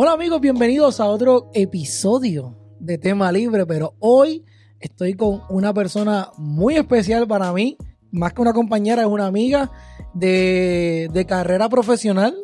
[0.00, 4.44] Hola amigos, bienvenidos a otro episodio de Tema Libre, pero hoy
[4.78, 7.76] estoy con una persona muy especial para mí,
[8.12, 9.72] más que una compañera, es una amiga
[10.14, 12.36] de, de carrera profesional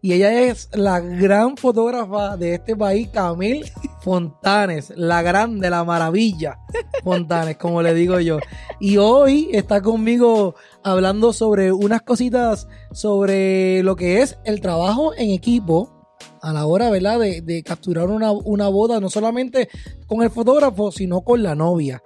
[0.00, 3.70] y ella es la gran fotógrafa de este país, Camil
[4.00, 6.56] Fontanes, la grande, la maravilla
[7.04, 8.38] Fontanes, como le digo yo.
[8.80, 15.28] Y hoy está conmigo hablando sobre unas cositas sobre lo que es el trabajo en
[15.28, 15.99] equipo
[16.42, 17.18] a la hora, ¿verdad?
[17.18, 19.68] De, de capturar una, una boda, no solamente
[20.06, 22.02] con el fotógrafo, sino con la novia.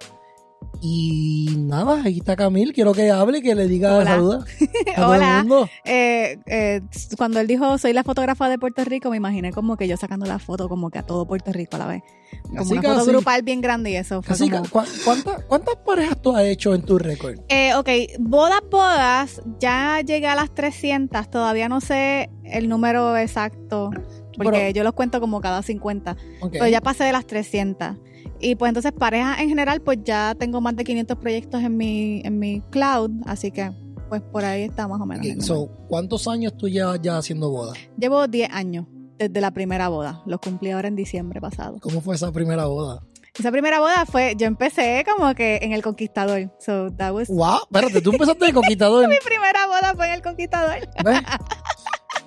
[0.81, 4.05] Y nada, aquí está Camil, quiero que hable, que le diga Hola.
[4.11, 4.45] saluda
[4.91, 5.37] a todo el Hola.
[5.39, 5.69] mundo.
[5.85, 6.81] Eh, eh,
[7.17, 10.25] cuando él dijo soy la fotógrafa de Puerto Rico, me imaginé como que yo sacando
[10.25, 12.03] la foto como que a todo Puerto Rico a la vez.
[12.43, 14.57] Como Casi, una foto grupal bien grande y eso fue Así que.
[14.69, 17.39] ¿cu- cuántas, ¿cuántas parejas tú has hecho en tu récord?
[17.47, 23.91] Eh, ok, bodas, bodas, ya llegué a las 300, todavía no sé el número exacto,
[24.37, 26.51] porque Pero- yo los cuento como cada 50, Ok.
[26.53, 27.97] pero ya pasé de las 300.
[28.39, 32.21] Y pues entonces parejas en general, pues ya tengo más de 500 proyectos en mi,
[32.25, 33.71] en mi cloud, así que
[34.09, 35.25] pues por ahí está más o menos.
[35.25, 35.55] Ok, el número.
[35.55, 37.77] so, ¿Cuántos años tú llevas ya haciendo bodas?
[37.97, 38.85] Llevo 10 años
[39.17, 40.21] desde la primera boda.
[40.25, 41.79] Los cumplí ahora en diciembre pasado.
[41.81, 43.01] ¿Cómo fue esa primera boda?
[43.37, 46.53] Esa primera boda fue, yo empecé como que en El Conquistador.
[46.59, 47.27] So that was.
[47.29, 47.59] ¡Wow!
[47.63, 49.09] Espérate, tú empezaste de conquistador.
[49.09, 50.75] Mi primera boda fue en El Conquistador.
[51.03, 51.19] ¿ves?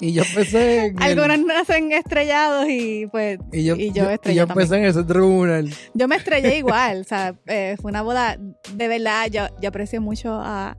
[0.00, 3.38] Y yo empecé en el- Algunos nacen estrellados y pues.
[3.52, 5.70] y yo, y yo yo- y estrellé yo empecé en el centro comunal.
[5.94, 7.00] Yo me estrellé igual.
[7.00, 8.38] o sea, eh, fue una boda.
[8.74, 10.76] De verdad, yo, yo aprecio mucho a,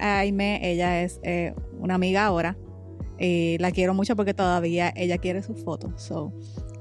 [0.00, 0.60] a Aime.
[0.62, 2.56] Ella es eh, una amiga ahora.
[3.20, 5.90] Y la quiero mucho porque todavía ella quiere sus fotos.
[6.00, 6.32] So,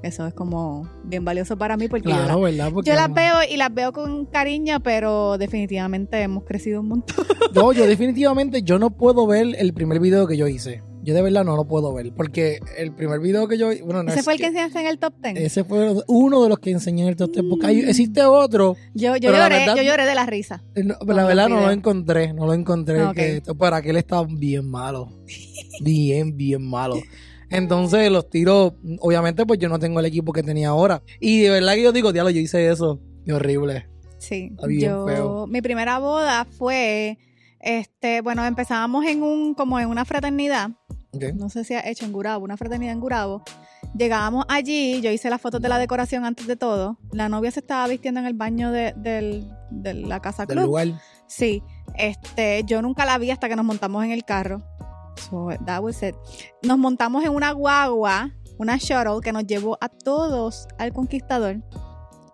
[0.03, 2.71] eso es como bien valioso para mí porque yo la- Claro, ¿verdad?
[2.71, 7.25] Porque Yo las veo y las veo con cariño, pero definitivamente hemos crecido un montón.
[7.55, 10.83] No, yo definitivamente yo no puedo ver el primer video que yo hice.
[11.07, 12.11] Yo de verdad no lo puedo ver.
[12.13, 14.87] Porque el primer video que yo bueno, no Ese es fue el que enseñaste en
[14.87, 15.37] el top 10.
[15.37, 17.45] Ese fue uno de los que enseñé en el top 10.
[17.49, 18.75] Porque hay- existe otro.
[18.93, 20.61] Yo, yo, lloré, verdad- yo lloré de la risa.
[20.75, 22.33] eh, no, la verdad no lo encontré.
[22.33, 22.99] No lo encontré.
[22.99, 25.07] Ah, que, para que él estaba bien malo.
[25.79, 26.97] Bien, bien malo.
[27.49, 31.01] Entonces los tiros, obviamente pues yo no tengo el equipo que tenía ahora.
[31.21, 32.99] Y de verdad que yo digo, diablo, yo hice eso.
[33.25, 33.87] Qué horrible.
[34.17, 34.49] Sí.
[34.51, 35.47] Está bien yo, feo.
[35.47, 37.17] Mi primera boda fue,
[37.61, 40.71] este, bueno, empezábamos en un, como en una fraternidad.
[41.35, 43.41] No sé si ha hecho en Gurabo, una fraternidad en Gurabo.
[43.97, 46.97] Llegábamos allí, yo hice las fotos de la decoración antes de todo.
[47.11, 50.65] La novia se estaba vistiendo en el baño de, del- de la casa Del club.
[50.67, 50.87] lugar.
[51.27, 51.63] Sí,
[51.95, 54.61] este, yo nunca la vi hasta que nos montamos en el carro.
[55.29, 56.15] So, that was it.
[56.63, 61.57] Nos montamos en una guagua, una shuttle que nos llevó a todos al Conquistador.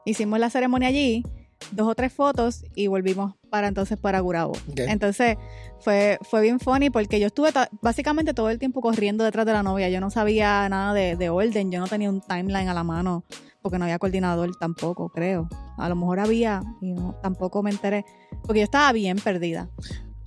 [0.05, 1.23] Hicimos la ceremonia allí,
[1.71, 4.53] dos o tres fotos y volvimos para entonces para Gurabo.
[4.75, 5.37] Entonces
[5.79, 7.51] fue, fue bien funny porque yo estuve
[7.81, 9.89] básicamente todo el tiempo corriendo detrás de la novia.
[9.89, 13.23] Yo no sabía nada de, de orden, yo no tenía un timeline a la mano
[13.61, 15.47] porque no había coordinador tampoco, creo.
[15.77, 18.05] A lo mejor había y no, tampoco me enteré
[18.43, 19.69] porque yo estaba bien perdida,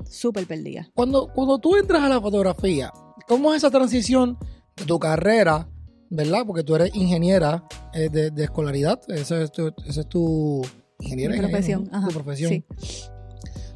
[0.09, 0.89] súper perdida.
[0.95, 2.93] Cuando, cuando tú entras a la fotografía,
[3.29, 4.39] ¿cómo es esa transición
[4.75, 5.69] de tu carrera,
[6.11, 6.45] verdad?
[6.47, 10.63] Porque tú eres ingeniera eh, de, de escolaridad, esa es tu, esa es tu
[11.01, 12.51] ingeniera, Mi ingeniero, profesión, tu profesión.
[12.51, 12.65] sí.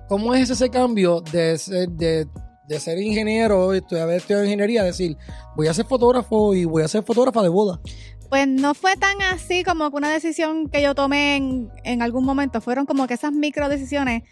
[0.09, 2.27] ¿Cómo es ese cambio de ser, de,
[2.67, 5.17] de ser ingeniero, y haber estudiado ingeniería, decir,
[5.57, 7.81] voy a ser fotógrafo y voy a ser fotógrafa de boda?
[8.29, 12.61] Pues no fue tan así como una decisión que yo tomé en, en algún momento.
[12.61, 14.23] Fueron como que esas micro decisiones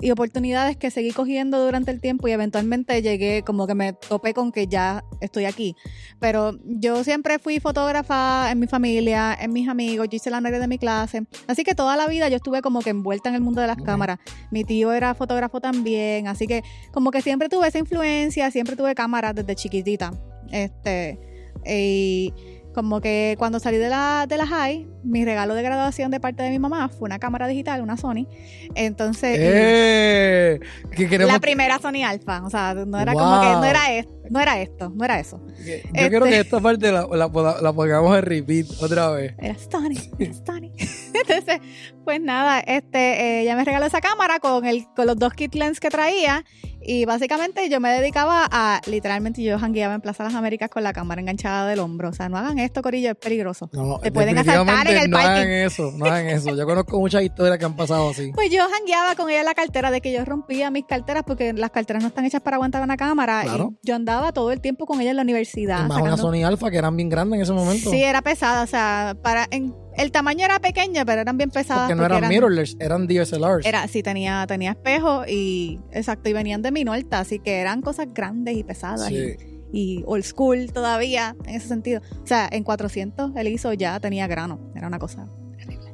[0.00, 4.34] y oportunidades que seguí cogiendo durante el tiempo y eventualmente llegué como que me topé
[4.34, 5.76] con que ya estoy aquí.
[6.18, 10.58] Pero yo siempre fui fotógrafa en mi familia, en mis amigos, yo hice la novia
[10.58, 11.24] de mi clase.
[11.46, 13.78] Así que toda la vida yo estuve como que envuelta en el mundo de las
[13.78, 13.84] Ok.
[13.84, 14.18] cámaras.
[14.50, 16.62] Mi tío era fotógrafo también, así que
[16.92, 20.12] como que siempre tuve esa influencia, siempre tuve cámaras desde chiquitita.
[20.50, 21.18] Este,
[21.66, 22.32] y
[22.74, 26.42] como que cuando salí de la, de la high, mi regalo de graduación de parte
[26.42, 28.26] de mi mamá fue una cámara digital, una Sony.
[28.74, 30.60] Entonces, ¡Eh!
[30.92, 33.22] Que queremos, la primera Sony Alpha, o sea, no era Wow.
[33.22, 35.40] como que no era esto, no era esto, no era eso.
[35.64, 39.34] Yo este- quiero que esta parte la, la, poda- la pongamos en repeat otra vez.
[39.38, 40.70] Era Sony, era Sony.
[41.14, 41.60] Entonces,
[42.04, 45.54] pues nada, este, eh, ella me regaló esa cámara con el, con los dos kit
[45.54, 46.44] lens que traía
[46.82, 50.92] y básicamente yo me dedicaba a, literalmente yo jangueaba en Plaza Las Américas con la
[50.92, 53.68] cámara enganchada del hombro, o sea, no hagan esto, Corillo, es peligroso.
[53.72, 55.30] No, Te pueden asaltar en el no parking.
[55.30, 56.56] hagan eso, no hagan eso.
[56.56, 58.32] Yo conozco muchas historias que han pasado así.
[58.34, 61.52] Pues yo jangueaba con ella en la cartera de que yo rompía mis carteras porque
[61.52, 63.42] las carteras no están hechas para aguantar una cámara.
[63.42, 63.74] Claro.
[63.82, 65.84] Y yo andaba todo el tiempo con ella en la universidad.
[65.84, 67.90] Y más una Sony Alpha que eran bien grandes en ese momento.
[67.90, 71.82] Sí, era pesada, o sea, para en, el tamaño era pequeño, pero eran bien pesadas.
[71.82, 73.66] porque no eran, mirrorless, eran DSLRs.
[73.66, 78.06] Era, sí, tenía, tenía espejo y, exacto, y venían de Minolta, así que eran cosas
[78.12, 79.36] grandes y pesadas Sí.
[79.72, 82.00] y, y old school todavía en ese sentido.
[82.22, 85.28] O sea, en 400 él hizo ya tenía grano, era una cosa
[85.58, 85.90] terrible.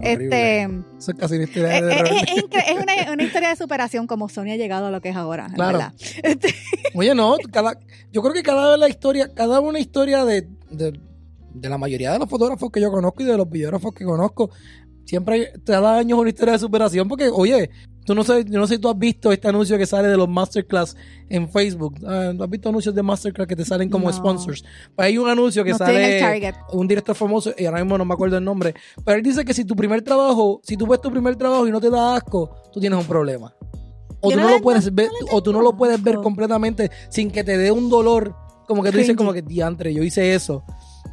[0.00, 0.62] Este,
[0.98, 2.12] Eso es casi una historia eh, de eh, terror.
[2.12, 5.16] es, es una, una historia de superación como Sony ha llegado a lo que es
[5.16, 5.80] ahora, Claro.
[6.22, 6.54] Este,
[6.94, 7.78] Oye, no, cada,
[8.12, 10.98] yo creo que cada vez la historia, cada una historia de, de,
[11.54, 14.50] de la mayoría de los fotógrafos que yo conozco y de los videógrafos que conozco,
[15.04, 17.68] siempre hay, cada año es una historia de superación porque, oye,
[18.08, 20.28] tú no yo no sé si tú has visto este anuncio que sale de los
[20.28, 20.96] masterclass
[21.28, 21.94] en Facebook.
[22.06, 24.12] Ah, ¿Tú has visto anuncios de masterclass que te salen como No.
[24.14, 24.64] sponsors?
[24.96, 28.14] Pues hay un anuncio que no sale un director famoso, y ahora mismo no me
[28.14, 28.74] acuerdo el nombre,
[29.04, 31.70] pero él dice que si tu primer trabajo, si tú ves tu primer trabajo y
[31.70, 33.54] no te da asco, tú tienes un problema.
[34.20, 37.30] O Yo tú no lo puedes ver, o tú no lo puedes ver completamente sin
[37.30, 38.34] que te dé un dolor,
[38.66, 40.64] como que tú dices como que diantre, yo hice eso.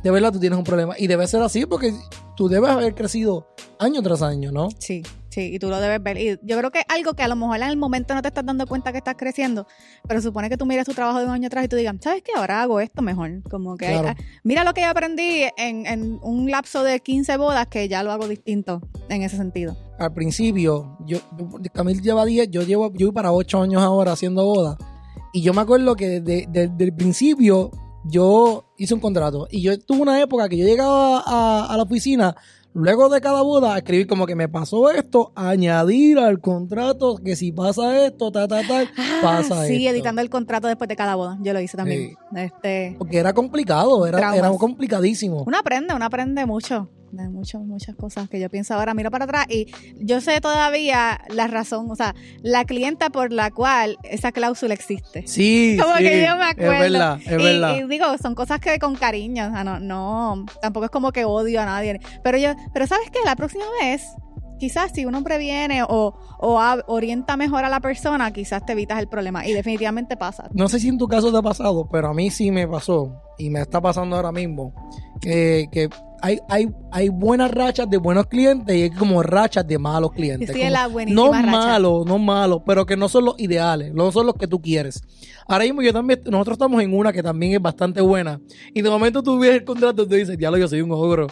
[0.02, 1.94] De verdad tú tienes un problema y debe ser así porque
[2.38, 3.48] tú debes haber crecido
[3.80, 4.70] año tras año, ¿no?
[4.80, 5.04] Sí,
[5.36, 6.18] sí, y tú lo debes ver.
[6.18, 8.30] Y yo creo que es algo que a lo mejor en el momento no te
[8.30, 9.68] estás dando cuenta que estás creciendo,
[10.08, 12.24] pero supone que tú miras tu trabajo de un año atrás y tú digas, ¿sabes
[12.24, 12.32] qué?
[12.36, 13.44] Ahora hago esto mejor.
[13.50, 14.08] Como que, Claro.
[14.10, 18.02] ah, mira lo que yo aprendí en, en un lapso de 15 bodas que ya
[18.02, 19.76] lo hago distinto en ese sentido.
[20.00, 24.14] Al principio, yo, yo- Camil lleva 10, yo llevo, yo voy para 8 años ahora
[24.14, 24.78] haciendo boda.
[25.34, 27.70] Y yo me acuerdo que desde, desde el principio
[28.06, 29.48] yo hice un contrato.
[29.52, 32.36] Y yo tuve una época que yo llegaba a, a la oficina,
[32.76, 37.52] luego de cada boda, escribir como que me pasó esto, añadir al contrato que si
[37.52, 38.62] pasa esto, ta, ta,
[39.24, 39.96] pasa Ah, sí, esto.
[39.96, 41.38] editando el contrato después de cada boda.
[41.42, 42.16] Yo lo hice también.
[42.36, 44.38] Este, Porque era complicado, era, Traumas.
[44.40, 45.44] era complicadísimo.
[45.48, 49.24] uno aprende, uno aprende mucho de muchas, muchas cosas que yo pienso ahora, miro para
[49.26, 49.68] atrás y
[49.98, 55.26] yo sé todavía la razón, o sea, la clienta por la cual esa cláusula existe.
[55.28, 56.74] Sí, Como sí, que yo me acuerdo.
[56.74, 57.76] Es verdad, es y, verdad.
[57.78, 61.24] y digo, son cosas que con cariño, o sea, no, no, tampoco es como que
[61.26, 62.00] odio a nadie.
[62.24, 63.20] Pero yo, pero ¿sabes qué?
[63.24, 64.04] La próxima vez,
[64.60, 68.74] quizás si un hombre viene o, o a- orienta mejor a la persona, quizás te
[68.74, 69.46] evitas el problema.
[69.48, 70.50] Y definitivamente pasa.
[70.54, 73.22] No sé si en tu caso te ha pasado, pero a mí sí me pasó
[73.38, 74.74] y me está pasando ahora mismo.
[75.22, 75.90] Que, que
[76.22, 80.50] hay, hay, hay buenas rachas de buenos clientes y hay como rachas de malos clientes.
[80.50, 81.46] En Como- la no racha.
[81.48, 85.02] malos, no malos, pero que no son los ideales, no son los que tú quieres.
[85.48, 88.40] Ahora mismo yo también, nosotros estamos en una que también es bastante buena.
[88.74, 91.28] Y de momento tú ves el contrato y te dices, diablo, yo soy un ogro.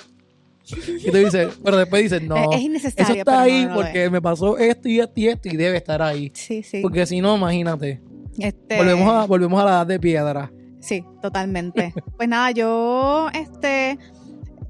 [1.05, 3.69] Y te dices, pero después dices, no, Es- es innecesario, eso está no, ahí no
[3.69, 6.31] lo porque me pasó esto y esto y esto y debe estar ahí.
[6.35, 6.81] Sí, sí.
[6.81, 8.01] Porque si no, imagínate.
[8.37, 10.51] Este, Volvemos a, volvemos a la edad de piedra.
[10.83, 11.93] Sí, totalmente.
[12.17, 13.97] pues nada, yo, este,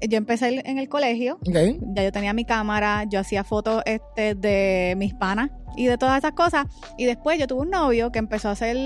[0.08, 1.38] yo empecé en el colegio.
[1.42, 6.18] Ya yo tenía mi cámara, yo hacía fotos este, de mis panas y de todas
[6.18, 6.66] esas cosas.
[6.96, 8.76] Y después yo tuve un novio que empezó a hacer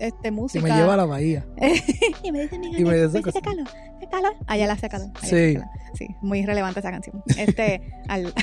[0.00, 0.64] este, Y música.
[0.66, 1.46] me lleva a la bahía.
[2.24, 3.22] y me dice, mi y me dice.
[3.22, 3.68] ¿qué calor?
[4.00, 4.34] ¿Qué calor?
[4.48, 5.10] Allá la hace calor.
[5.22, 5.34] Sí.
[5.36, 5.68] le hace calor.
[5.94, 7.22] Sí, muy relevante esa canción.
[7.38, 8.34] Este, al-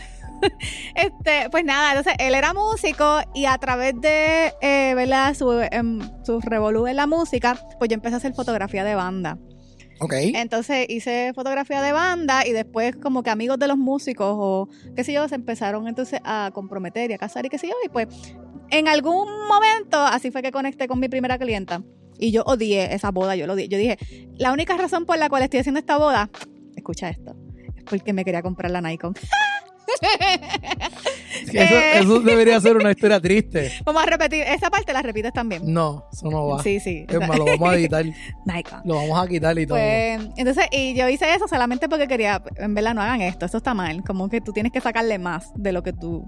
[0.95, 5.33] este, pues nada, entonces él era músico y a través de, eh, ¿verdad?
[5.33, 9.37] Su, em, su revolú en la música, pues yo empecé a hacer fotografía de banda.
[10.01, 10.13] Ok.
[10.13, 15.03] Entonces hice fotografía de banda y después como que amigos de los músicos o qué
[15.03, 17.75] sé yo, se empezaron entonces a comprometer y a casar y qué sé yo.
[17.83, 18.07] Y pues
[18.71, 21.83] en algún momento así fue que conecté con mi primera clienta.
[22.17, 23.67] Y yo odié esa boda, yo lo odié.
[23.67, 23.97] Yo dije,
[24.37, 26.29] la única razón por la cual estoy haciendo esta boda,
[26.75, 27.35] escucha esto,
[27.75, 29.13] es porque me quería comprar la Nikon.
[31.51, 31.99] Eso, Eh.
[31.99, 33.71] eso debería ser una historia triste.
[33.85, 35.61] Vamos a repetir, esa parte la repites también.
[35.65, 36.63] No, eso no va.
[36.63, 37.05] Sí, sí.
[37.07, 38.05] Es más, lo vamos a editar.
[38.85, 39.77] Lo vamos a quitar y todo.
[39.77, 43.57] Pues, entonces, y yo hice eso solamente porque quería, en verdad, no hagan esto, esto
[43.57, 44.03] está mal.
[44.03, 46.27] Como que tú tienes que sacarle más de lo que tú.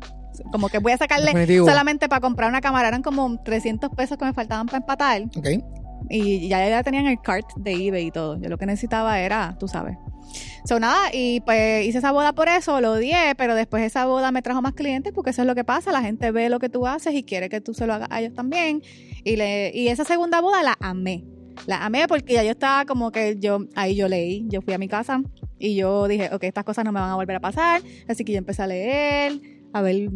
[0.51, 1.67] Como que voy a sacarle Definitivo.
[1.67, 2.87] solamente para comprar una cámara.
[2.87, 5.23] Eran como 300 pesos que me faltaban para empatar.
[5.35, 5.47] Ok.
[6.11, 8.39] Y ya, ya tenían el cart de eBay y todo.
[8.39, 9.97] Yo lo que necesitaba era, tú sabes.
[10.65, 14.31] So nada, y pues hice esa boda por eso, lo odié, pero después esa boda
[14.31, 16.69] me trajo más clientes porque eso es lo que pasa, la gente ve lo que
[16.69, 18.81] tú haces y quiere que tú se lo hagas a ellos también.
[19.23, 21.25] Y, le, y esa segunda boda la amé.
[21.67, 24.77] La amé porque ya yo estaba como que yo, ahí yo leí, yo fui a
[24.77, 25.21] mi casa
[25.57, 28.33] y yo dije, ok, estas cosas no me van a volver a pasar, así que
[28.33, 29.39] yo empecé a leer,
[29.73, 30.09] a ver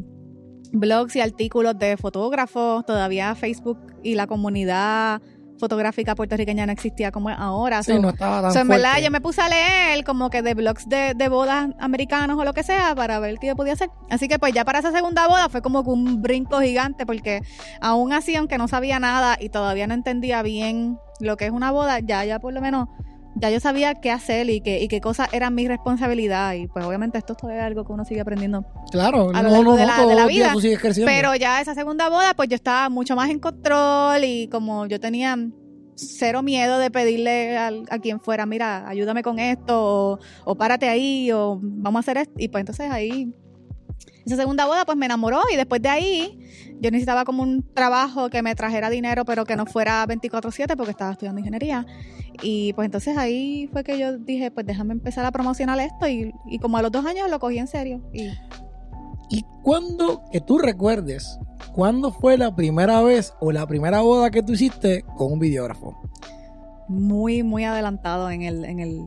[0.71, 5.21] blogs y artículos de fotógrafos, todavía Facebook y la comunidad
[5.59, 7.83] fotográfica puertorriqueña no existía como es ahora.
[7.83, 10.41] Sí, So, no estaba tan so, en verdad yo me puse a leer como que
[10.41, 13.73] de blogs de, de bodas americanos o lo que sea para ver qué yo podía
[13.73, 13.89] hacer.
[14.09, 17.41] Así que pues ya para esa segunda boda fue como un brinco gigante porque
[17.81, 21.71] aún así, aunque no sabía nada y todavía no entendía bien lo que es una
[21.71, 22.87] boda, ya, ya por lo menos,
[23.35, 26.53] ya yo sabía qué hacer y qué, y qué cosas eran mi responsabilidad.
[26.53, 28.65] Y pues obviamente esto es todavía algo que uno sigue aprendiendo.
[28.91, 30.53] Claro, a lo no, largo no, de no, la- de la los días vida.
[30.53, 31.11] tú sigues creciendo.
[31.13, 34.99] Pero ya esa segunda boda, pues yo estaba mucho más en control y como yo
[34.99, 35.37] tenía
[35.95, 40.87] cero miedo de pedirle al- a, quien fuera, mira, ayúdame con esto, o, o párate
[40.89, 42.33] ahí, o vamos a hacer esto.
[42.37, 43.33] Y pues entonces ahí
[44.25, 46.39] Esa segunda boda pues me enamoró y después de ahí
[46.81, 50.91] yo necesitaba como un trabajo que me trajera dinero pero que no fuera 24/7 porque
[50.91, 51.85] estaba estudiando ingeniería.
[52.41, 56.33] Y pues entonces ahí fue que yo dije pues déjame empezar a promocionar esto y,
[56.47, 58.01] y como a los dos años lo cogí en serio.
[58.13, 58.29] Y
[59.27, 61.39] ¿Y cuándo, que tú recuerdes,
[61.73, 65.97] cuándo fue la primera vez o la primera boda que tú hiciste con un videógrafo?
[66.87, 69.05] muy, muy adelantado en el, en el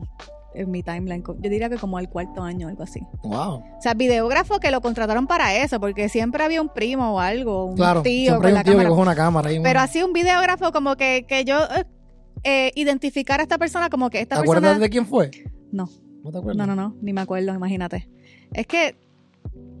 [0.55, 1.23] en mi timeline.
[1.23, 3.01] Yo diría que como al cuarto año, algo así.
[3.23, 3.55] Wow.
[3.55, 7.65] O sea, videógrafo que lo contrataron para eso, porque siempre había un primo o algo,
[7.65, 8.89] un Claro, tío con hay la un tío que cámara.
[8.89, 9.49] coge una cámara.
[9.63, 11.85] Pero así un videógrafo como que, que yo eh,
[12.43, 14.79] eh, identificar a esta persona como que ¿Te esta acuerdas persona...
[14.79, 15.29] de quién fue?
[15.71, 15.89] No,
[16.23, 16.67] ¿No te acuerdas?
[16.67, 18.09] no, no, no, ni me acuerdo, imagínate.
[18.53, 18.95] Es que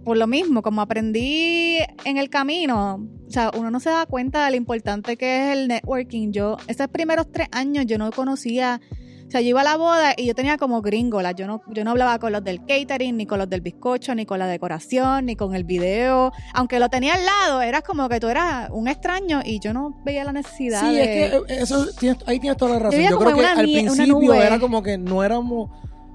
[0.03, 4.45] por lo mismo, como aprendí en el camino, o sea, uno no se da cuenta
[4.45, 6.31] de lo importante que es el networking.
[6.31, 8.79] Yo, esos primeros tres años yo no conocía,
[9.29, 11.33] o sea, yo iba a la boda y yo tenía como gringola.
[11.33, 14.25] Yo no, yo no hablaba con los del catering, ni con los del bizcocho, ni
[14.25, 16.31] con la decoración, ni con el video.
[16.55, 19.95] Aunque lo tenía al lado, eras como que tú eras un extraño y yo no
[20.03, 21.03] veía la necesidad Sí, de...
[21.03, 22.99] es que eh, eso, tienes- ahí tienes toda la razón.
[22.99, 25.69] Yo creo que al principio era como que no éramos,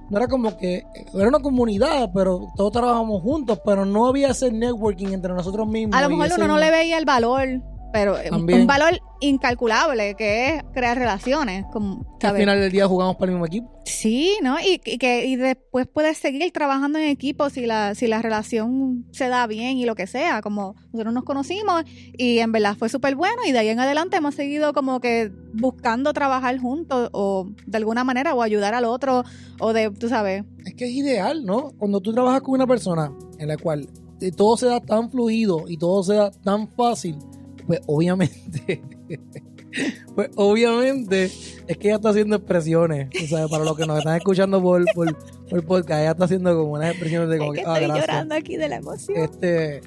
[0.09, 4.51] no era como que, era una comunidad, pero todos trabajamos juntos, pero no había ese
[4.51, 5.95] networking entre nosotros mismos.
[5.97, 7.61] A lo mejor uno no le veía el valor,
[7.95, 8.59] pero También.
[8.59, 11.63] un valor incalculable que es crear relaciones.
[11.71, 13.71] Como, que al final del día jugamos para el mismo equipo.
[13.85, 14.59] Sí, ¿no?
[14.59, 19.05] Y, y que y después puedes seguir trabajando en equipo si la, si la relación
[19.11, 20.41] se da bien y lo que sea.
[20.41, 21.83] Como nosotros nos conocimos
[22.17, 25.31] y en verdad fue súper bueno y de ahí en adelante hemos seguido como que
[25.53, 29.23] buscando trabajar juntos o de alguna manera o ayudar al otro
[29.61, 31.71] o de, tú sabes, Es que es ideal, ¿no?
[31.77, 33.09] Cuando tú trabajas con una persona
[33.39, 33.87] en la cual
[34.21, 37.17] eh, todo se da tan fluido y todo se da tan fácil,
[37.67, 38.81] pues obviamente,
[40.15, 44.17] pues obviamente es que ella está haciendo expresiones, o sea, para los que nos están
[44.17, 45.15] escuchando por, por,
[45.49, 47.87] por podcast, ella está haciendo como unas expresiones de como es que que, ah, estoy
[47.87, 48.07] gracias.
[48.07, 49.17] llorando aquí de la emoción.
[49.17, 49.81] Este,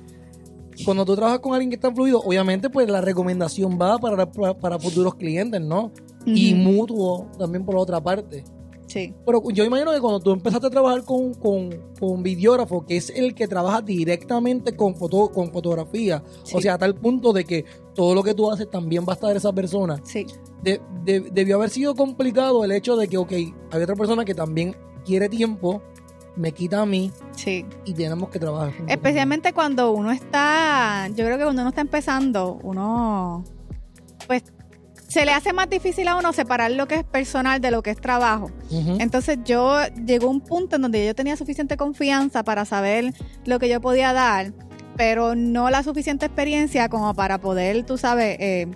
[0.85, 4.55] cuando tú trabajas con alguien que está fluido, obviamente pues la recomendación va para, para,
[4.55, 5.93] para futuros clientes, ¿no?
[6.27, 8.45] Y mutuo también por la otra parte.
[8.89, 11.69] Sí, Pero yo imagino que cuando tú empezaste a trabajar con, con,
[12.01, 16.57] con videógrafo, que es el que trabaja directamente con, foto, con fotografía, Sí.
[16.57, 19.15] o sea, a tal punto de que todo lo que tú haces también va a
[19.17, 20.27] estar esa persona, sí.
[20.63, 24.35] de- de- debió haber sido complicado el hecho de que, ok, hay otra persona que
[24.35, 25.83] también quiere tiempo,
[26.35, 27.67] me quita a mí Sí.
[27.85, 28.87] y tenemos que trabajar juntos.
[28.95, 33.45] Especialmente cuando uno está, yo creo que cuando uno está empezando, uno,
[34.27, 34.45] pues,
[35.09, 37.91] se le hace más difícil a uno separar lo que es personal de lo que
[37.91, 38.51] es trabajo.
[38.71, 43.15] Entonces yo llegó un punto en donde yo tenía suficiente confianza para saber
[43.47, 44.53] lo que yo podía dar,
[44.97, 48.69] pero no la suficiente experiencia como para poder, tú sabes, eh,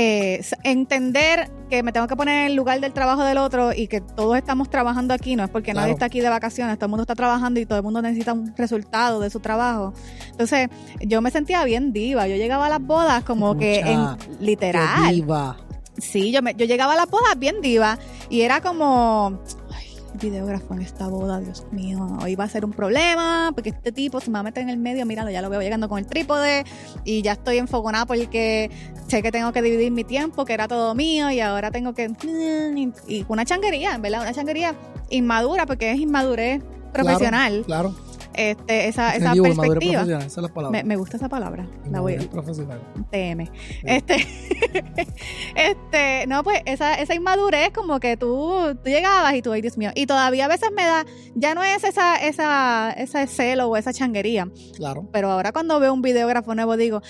[0.00, 3.88] eh, entender que me tengo que poner en el lugar del trabajo del otro y
[3.88, 5.80] que todos estamos trabajando aquí, no es porque Claro.
[5.86, 8.32] nadie está aquí de vacaciones, todo el mundo está trabajando y todo el mundo necesita
[8.32, 9.92] un resultado de su trabajo.
[10.30, 10.68] Entonces,
[11.00, 14.06] yo me sentía bien diva, yo llegaba a las bodas como que en
[14.40, 15.12] literal.
[15.14, 15.56] Diva.
[15.98, 17.98] Sí, yo, me, yo llegaba a la boda bien diva
[18.30, 19.40] y era como,
[20.18, 24.20] videógrafo en esta boda, Dios mío, hoy va a ser un problema porque este tipo
[24.20, 26.06] se me va a meter en el medio, míralo, ya lo veo llegando con el
[26.06, 26.64] trípode
[27.04, 28.70] y ya estoy enfogonada porque
[29.06, 32.10] sé que tengo que dividir mi tiempo, que era todo mío y ahora tengo que...
[33.06, 34.74] Y, una changuería, en verdad, una changuería
[35.10, 37.94] inmadura porque es inmadurez profesional, Claro.
[38.38, 40.04] Este, esa, esa perspectiva.
[40.70, 42.80] Me, me gusta esa palabra, la voy profesional.
[43.10, 43.50] TM.
[43.82, 44.16] Este,
[45.56, 49.76] este, no, pues esa, esa inmadurez como que tú, tú llegabas y tú, ay Dios
[49.76, 51.04] mío, y todavía a veces me da,
[51.34, 55.08] ya no es esa, esa, ese celo o esa changuería, Claro.
[55.12, 57.02] pero ahora cuando veo un videógrafo nuevo digo,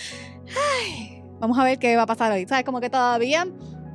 [0.82, 2.64] ay, vamos a ver qué va a pasar hoy, ¿sabes?
[2.64, 3.46] Como que todavía,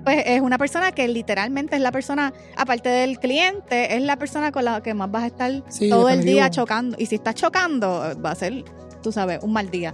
[0.04, 4.52] pues es una persona que literalmente es la persona, aparte del cliente, es la persona
[4.52, 7.36] con la que más vas a estar Sí, todo el día chocando, y si estás
[7.36, 8.64] chocando, va a ser,
[9.02, 9.94] tú sabes, un mal día.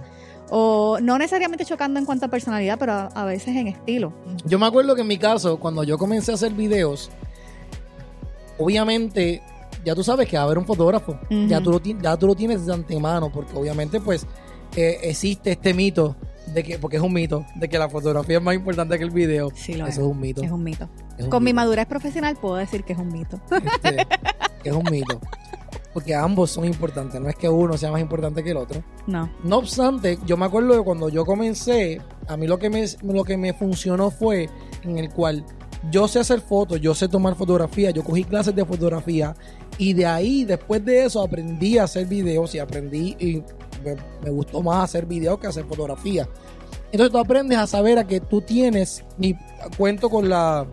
[0.52, 4.12] O no necesariamente chocando en cuanto a personalidad, pero a, a veces en estilo.
[4.44, 7.08] Yo me acuerdo que en mi caso, cuando yo comencé a hacer videos,
[8.58, 9.42] obviamente,
[9.84, 11.18] ya tú sabes que va a haber un fotógrafo.
[11.48, 14.26] Ya, tú lo, ya tú lo tienes de antemano, porque obviamente, pues,
[14.76, 16.16] eh, existe este mito,
[16.52, 19.10] de que, porque es un mito, de que la fotografía es más importante que el
[19.10, 19.50] video.
[19.54, 19.98] Sí, lo Eso es.
[19.98, 20.42] es un mito.
[20.42, 20.88] Es un mito.
[21.16, 23.40] es un Con mi madurez profesional puedo decir que es un mito.
[23.50, 24.06] Este,
[24.64, 25.20] es un mito.
[25.92, 28.82] Porque ambos son importantes, no es que uno sea más importante que el otro.
[29.08, 29.28] No.
[29.42, 33.24] No obstante, yo me acuerdo de cuando yo comencé, a mí lo que me, lo
[33.24, 34.48] que me funcionó fue
[34.84, 35.44] en el cual
[35.90, 39.34] yo sé hacer fotos, yo sé tomar fotografía, yo cogí clases de fotografía
[39.78, 43.42] y de ahí, después de eso, aprendí a hacer videos y aprendí y
[44.22, 46.28] me, gustó más hacer videos que hacer fotografía.
[46.92, 49.36] Entonces tú aprendes a saber a que tú tienes, mi
[49.76, 50.66] cuento con la,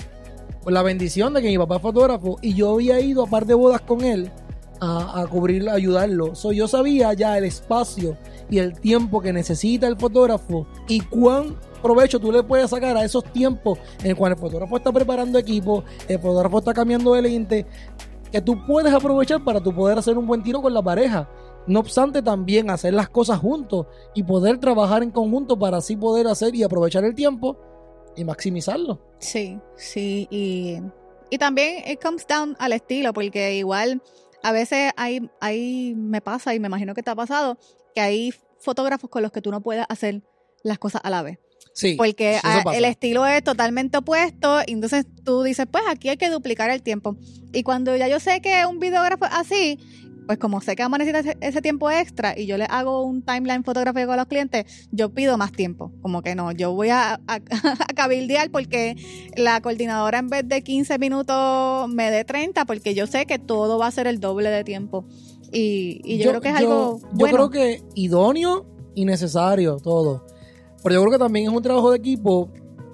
[0.63, 3.45] con la bendición de que mi papá es fotógrafo y yo había ido a par
[3.45, 4.31] de bodas con él
[4.79, 6.35] a, a cubrir, a ayudarlo.
[6.35, 8.17] So, yo sabía ya el espacio
[8.49, 13.03] y el tiempo que necesita el fotógrafo y cuán provecho tú le puedes sacar a
[13.03, 17.65] esos tiempos en cual el fotógrafo está preparando equipo, el fotógrafo está cambiando de lente,
[18.31, 21.29] que tú puedes aprovechar para tú poder hacer un buen tiro con la pareja.
[21.67, 26.27] No obstante, también hacer las cosas juntos y poder trabajar en conjunto para así poder
[26.27, 27.57] hacer y aprovechar el tiempo
[28.15, 29.01] y maximizarlo.
[29.19, 30.77] Sí, sí, y,
[31.29, 34.01] y también it comes down al estilo, porque igual
[34.43, 37.57] a veces hay, hay, me pasa y me imagino que te ha pasado,
[37.93, 40.21] que hay fotógrafos con los que tú no puedes hacer
[40.63, 41.38] las cosas a la vez.
[41.74, 41.95] Sí.
[41.95, 42.39] Porque
[42.74, 46.81] el estilo es totalmente opuesto, y entonces tú dices, pues aquí hay que duplicar el
[46.81, 47.17] tiempo.
[47.53, 49.79] Y cuando ya yo sé que un videógrafo es así,
[50.27, 53.24] pues como sé que vamos a necesitar ese, tiempo extra y yo le hago un
[53.24, 55.91] timeline fotográfico a los clientes, yo pido más tiempo.
[56.01, 57.36] Como que no, yo voy a, a,
[57.89, 58.96] a cabildear porque
[59.36, 63.79] la coordinadora en vez de 15 minutos me dé 30 porque yo sé que todo
[63.79, 65.05] va a ser el doble de tiempo.
[65.51, 67.36] Y, y yo, creo que es algo yo bueno.
[67.36, 68.65] creo que idóneo
[68.96, 70.25] y necesario todo.
[70.84, 72.50] Pero yo creo que también es un trabajo de equipo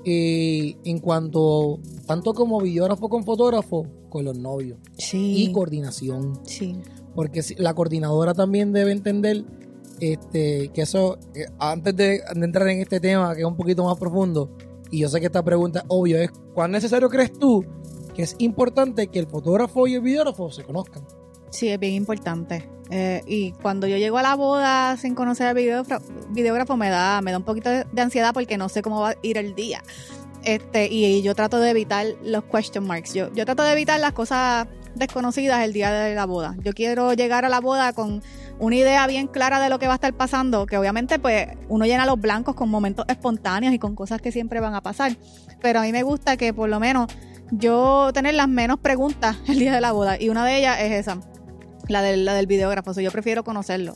[0.05, 4.77] eh, en cuanto, tanto como videógrafo con fotógrafo, con los novios.
[4.97, 6.39] sí, Y coordinación.
[6.45, 6.77] sí.
[7.15, 9.43] Porque la coordinadora también debe entender
[9.99, 13.97] este, que eso, eh, antes de, entrar en este tema, que es un poquito más
[13.97, 14.49] profundo,
[14.91, 17.65] y yo sé que esta pregunta obvio, es ¿cuán necesario crees tú
[18.13, 21.03] que es importante que el fotógrafo y el videógrafo se conozcan?
[21.49, 22.69] Sí, es bien importante.
[22.89, 27.21] Eh, y cuando yo llego a la boda sin conocer al videógrafo, videógrafo me da,
[27.21, 29.81] me da un poquito de ansiedad porque no sé cómo va a ir el día.
[30.43, 33.13] Este, y, yo trato de evitar los question marks.
[33.13, 36.55] Yo, yo trato de evitar las cosas desconocidas el día de la boda.
[36.63, 38.21] Yo quiero llegar a la boda con
[38.59, 41.85] una idea bien clara de lo que va a estar pasando, que obviamente pues uno
[41.85, 45.17] llena los blancos con momentos espontáneos y con cosas que siempre van a pasar.
[45.61, 47.07] Pero a mí me gusta que por lo menos
[47.51, 50.19] yo tener las menos preguntas el día de la boda.
[50.19, 51.19] Y una de ellas es esa
[51.87, 53.95] la del, la del videógrafo, o sea, yo prefiero conocerlo.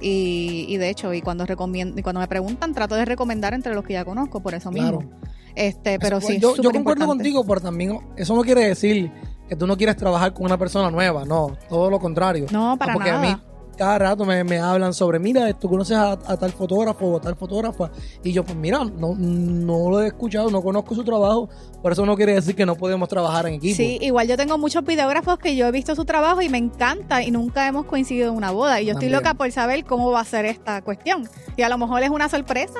[0.00, 3.74] Y, y de hecho, y cuando recomiendo, y cuando me preguntan, trato de recomendar entre
[3.74, 4.98] los que ya conozco, por eso Claro.
[5.00, 5.12] mismo.
[5.54, 7.06] Este, pero Eso, sí, yo, yo concuerdo importante.
[7.06, 9.12] contigo, pero también eso no quiere decir
[9.52, 12.46] que tú no quieres trabajar con una persona nueva, no, todo lo contrario.
[12.50, 13.22] No, para Ah, porque nada.
[13.32, 13.42] a mí
[13.76, 17.20] cada rato me, me hablan sobre, mira, tú conoces a, a tal fotógrafo o a
[17.20, 17.90] tal fotógrafa,
[18.24, 21.50] y yo, pues mira, no, no lo he escuchado, no conozco su trabajo,
[21.82, 23.76] por eso no quiere decir que no podemos trabajar en equipo.
[23.76, 27.22] Sí, igual yo tengo muchos videógrafos que yo he visto su trabajo y me encanta
[27.22, 28.80] y nunca hemos coincidido en una boda.
[28.80, 31.28] Y yo estoy loca por saber cómo va a ser esta cuestión.
[31.58, 32.78] Y a lo mejor es una sorpresa.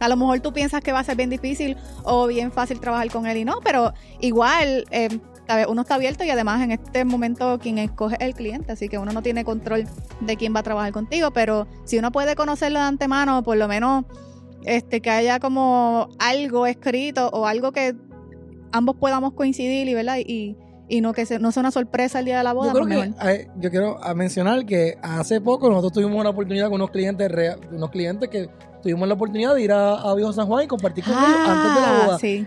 [0.00, 3.08] A lo mejor tú piensas que va a ser bien difícil o bien fácil trabajar
[3.10, 5.08] con él y no, pero igual eh,
[5.68, 8.98] uno está abierto y además en este momento quien escoge es el cliente, así que
[8.98, 9.84] uno no tiene control
[10.20, 13.68] de quién va a trabajar contigo, pero si uno puede conocerlo de antemano, por lo
[13.68, 14.04] menos
[14.64, 17.94] este que haya como algo escrito o algo que
[18.72, 20.56] ambos podamos coincidir y verdad y,
[20.88, 22.86] y no que se, no sea una sorpresa el día de la boda Yo creo
[22.86, 23.28] que mejor.
[23.30, 27.56] eh, yo quiero mencionar que hace poco nosotros tuvimos una oportunidad con unos clientes rea-
[27.70, 28.48] unos clientes que
[28.82, 31.74] tuvimos la oportunidad de ir a, a Viejo San Juan y compartir con ellos antes
[31.74, 32.14] de la boda.
[32.14, 32.46] Ah, sí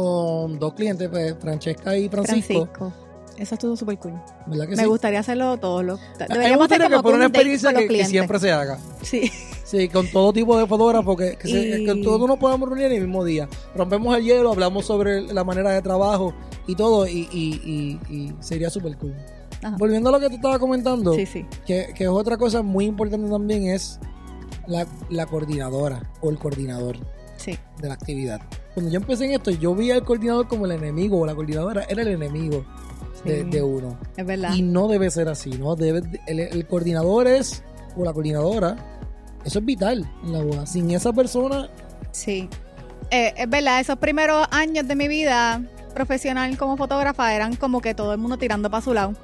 [0.00, 2.52] con dos clientes, pues, Francesca y Francisco.
[2.66, 2.92] Francisco
[3.38, 4.14] eso estuvo súper cool
[4.46, 4.88] ¿Verdad que me sí?
[4.88, 7.32] gusta hacerlo todos los A mí me deberíamos hacer gustaría que como que una un
[7.32, 8.78] date experiencia que, siempre se haga.
[9.02, 9.30] sí
[9.64, 12.92] Sí, con todo tipo de fotógrafos, que, que, se- Y- que todos nos podamos reunir
[12.92, 13.48] el mismo día.
[13.74, 16.32] Rompemos el hielo, hablamos sobre la manera de trabajo
[16.68, 17.60] y todo, y, y-
[18.08, 19.14] y- y sería súper cool.
[19.64, 19.76] Ajá.
[19.76, 22.84] Volviendo a lo que te estaba comentando, sí sí que, que es otra cosa muy
[22.86, 23.98] importante también es
[24.68, 26.96] la, la coordinadora o el coordinador
[27.36, 28.40] sí de la actividad.
[28.76, 31.86] Cuando yo empecé en esto, yo vi al coordinador como el enemigo, o la coordinadora
[31.88, 32.62] era el enemigo
[33.24, 33.98] de, uno.
[34.14, 35.76] es verdad Y no debe ser así, ¿no?
[35.76, 37.62] Debe, el, el coordinador es,
[37.96, 38.76] o la coordinadora,
[39.46, 40.66] eso es vital en la boda.
[40.66, 41.70] Sin esa persona,
[42.12, 42.50] Sí.
[43.10, 45.62] Eh, es verdad, esos primeros años de mi vida
[45.94, 49.14] profesional como fotógrafa eran como que todo el mundo tirando para su lado.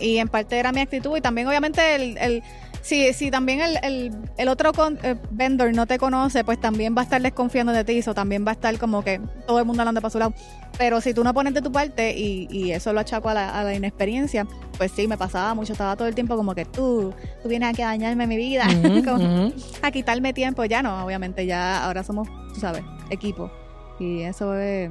[0.00, 2.18] Y en parte era mi actitud y también obviamente el...
[2.18, 2.42] el
[2.82, 6.94] si, si también el, el, el otro con- eh, vendor no te conoce, pues también
[6.96, 9.64] va a estar desconfiando de ti, o también va a estar como que todo el
[9.64, 10.32] mundo hablando para su lado.
[10.78, 13.58] Pero si tú no pones de tu parte y, y eso lo achaco a la,
[13.60, 17.12] a la inexperiencia, pues sí, me pasaba mucho, estaba todo el tiempo como que tú,
[17.42, 18.64] tú vienes aquí a dañarme mi vida.
[19.04, 20.64] Como- a quitarme tiempo.
[20.64, 23.50] Ya no, obviamente, ya ahora somos, tú sabes, equipo.
[23.98, 24.90] Y eso es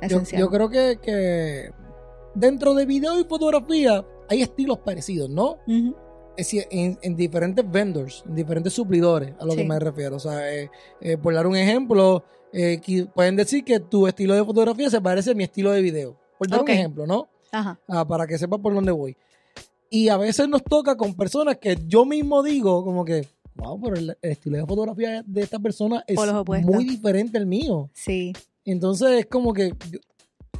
[0.00, 0.40] esencial.
[0.40, 1.70] yo creo que, que
[2.34, 5.58] dentro de video y fotografía hay estilos parecidos, ¿no?
[5.66, 5.94] Decir,
[6.70, 10.16] en, en diferentes vendors, en diferentes suplidores, a lo que me refiero.
[10.16, 10.70] O sea, eh,
[11.00, 12.80] eh, por dar un ejemplo, eh,
[13.14, 16.16] pueden decir que tu estilo de fotografía se parece a mi estilo de video.
[16.38, 17.28] Por dar un ejemplo, ¿no?
[17.50, 17.78] Ajá.
[17.88, 19.16] Ah, para que sepas por dónde voy.
[19.90, 23.96] Y a veces nos toca con personas que yo mismo digo, como que, wow, pero
[23.96, 26.18] el, el estilo de fotografía de esta persona es
[26.62, 27.90] muy diferente al mío.
[27.94, 28.32] Sí.
[28.64, 29.74] Entonces es como que,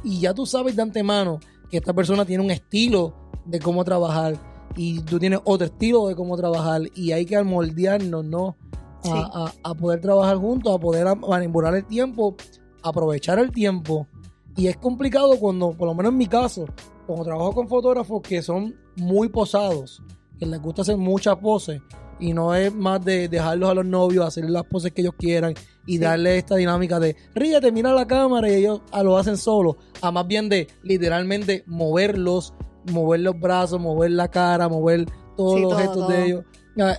[0.03, 1.39] y ya tú sabes de antemano
[1.69, 3.13] que esta persona tiene un estilo
[3.45, 4.48] de cómo trabajar
[4.81, 8.55] y tú tienes otro estilo de cómo trabajar y hay que moldearnos, ¿no?
[9.03, 9.09] A, Sí.
[9.13, 12.35] a- a poder trabajar juntos, a poder manipular el tiempo,
[12.81, 14.07] aprovechar el tiempo.
[14.55, 16.63] Y es complicado cuando, por lo menos en mi caso,
[17.05, 20.01] cuando trabajo con fotógrafos que son muy posados,
[20.37, 21.81] que les gusta hacer muchas poses
[22.17, 25.53] y no es más de dejarlos a los novios hacer las poses que ellos quieran
[25.87, 25.97] y Sí.
[25.99, 30.09] darle esta dinámica de ríete, mira la cámara y ellos ah, lo hacen solo, a
[30.11, 32.53] más bien de literalmente moverlos,
[32.91, 36.07] mover los brazos, mover la cara, mover todos Sí, los todo, gestos todo.
[36.09, 36.43] de ellos.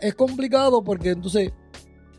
[0.03, 1.53] Es complicado porque entonces,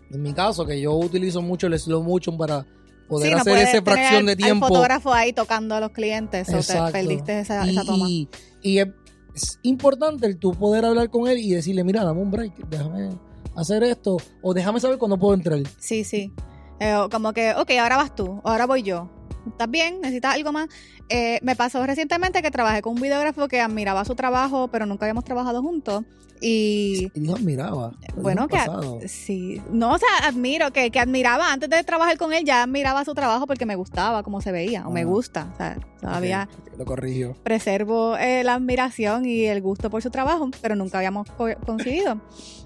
[0.10, 2.66] en mi caso, que yo utilizo mucho el slow motion para
[3.08, 4.68] poder Sí, no hacer esa fracción al- de tiempo.
[4.68, 6.92] Fotógrafo ahí tocando a los clientes, o te Exacto.
[6.94, 8.06] perdiste esa, y, esa toma.
[8.10, 8.30] y-
[8.62, 8.88] y es,
[9.36, 13.10] es importante el tú poder hablar con él y decirle, mira, dame un break, déjame
[13.56, 15.60] hacer esto, o déjame saber cuándo puedo entrar.
[15.78, 16.34] Sí, sí.
[16.80, 19.10] Eh, como que, ok, ahora vas tú, ahora voy yo.
[19.48, 20.00] ¿Estás bien?
[20.02, 20.68] ¿Necesitas algo más?
[21.14, 25.06] Eh, me pasó recientemente que trabajé con un videógrafo que admiraba su trabajo, pero nunca
[25.06, 26.06] habíamos trabajado juntos.
[26.42, 27.92] Y Y dijo, admiraba.
[28.16, 29.00] bueno, que pasado.
[29.08, 33.06] sí, no, o sea, admiro, que, que admiraba antes de trabajar con él, ya admiraba
[33.06, 35.06] su trabajo porque me gustaba cómo se veía, o me Ah.
[35.06, 37.36] gusta, o sea, todavía lo corrigió.
[37.44, 42.20] preservo eh, la admiración y el gusto por su trabajo, pero nunca habíamos co- coincidido.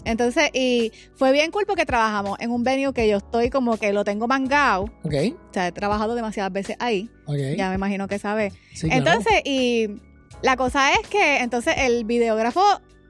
[0.05, 3.91] Entonces, y fue bien cool porque trabajamos en un venue que yo estoy como que
[3.91, 5.13] lo tengo mangado, Ok,
[5.49, 7.35] o sea, he trabajado demasiadas veces ahí, ok.
[7.57, 8.51] ya me imagino que sabe.
[8.73, 8.95] Sí, claro.
[9.05, 9.87] Entonces, y
[10.41, 12.61] la cosa es que entonces el videógrafo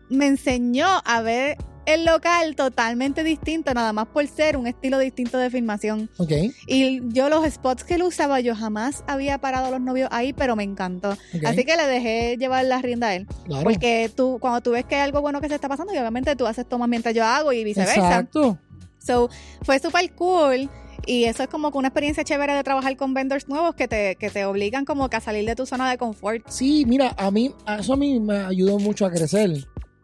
[0.10, 5.38] me enseñó a ver el local totalmente distinto, nada más por ser un estilo distinto
[5.38, 6.10] de filmación.
[6.18, 6.32] Ok,
[6.68, 10.34] Y yo los spots que él usaba, yo jamás había parado a los novios ahí,
[10.34, 11.15] pero me encantó.
[11.46, 13.28] Así que le dejé llevar la rienda a él.
[13.46, 13.63] claro.
[13.63, 16.36] Porque tú, cuando tú ves que hay algo bueno que se está pasando, y obviamente
[16.36, 17.96] tú haces tomas mientras yo hago y viceversa.
[17.96, 18.58] Exacto.
[18.98, 19.30] So,
[19.62, 20.70] fue súper cool.
[21.06, 24.15] Y eso es como que una experiencia chévere de trabajar con vendors nuevos que te,
[24.15, 26.44] que te obligan como que a salir de tu zona de confort.
[26.50, 29.52] Sí, mira, a mí, eso a mí me ayudó mucho a crecer.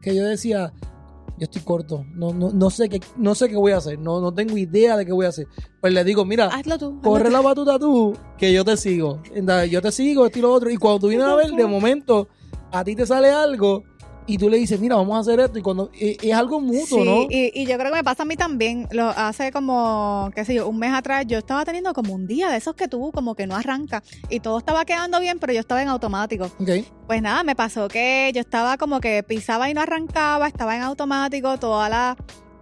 [0.01, 0.73] Que yo decía,
[1.37, 4.21] yo estoy corto, no, no, no sé qué, no sé qué voy a hacer, no,
[4.21, 5.47] no tengo idea de qué voy a hacer.
[5.79, 7.01] Pues le digo, mira, Hazlo tú.
[7.01, 9.21] corre la batuta tú, que yo te sigo.
[9.69, 10.69] Yo te sigo, esto y lo otro.
[10.69, 12.27] Y cuando tú vienes a ver, de momento,
[12.71, 13.83] a ti te sale algo
[14.27, 15.57] y tú le dices, mira, vamos a hacer esto.
[15.57, 17.27] Y cuando y- y es algo mutuo, Sí, ¿no?
[17.29, 18.87] y, y yo creo que me pasa a mí también.
[18.91, 22.49] Lo, hace como, qué sé yo, un mes atrás yo estaba teniendo como un día
[22.49, 25.59] de esos que tú como que no arranca y todo estaba quedando bien, pero yo
[25.59, 26.45] estaba en automático.
[26.59, 26.69] Ok,
[27.07, 30.83] Pues nada, me pasó que yo estaba como que pisaba y no arrancaba, estaba en
[30.83, 32.15] automático, todas las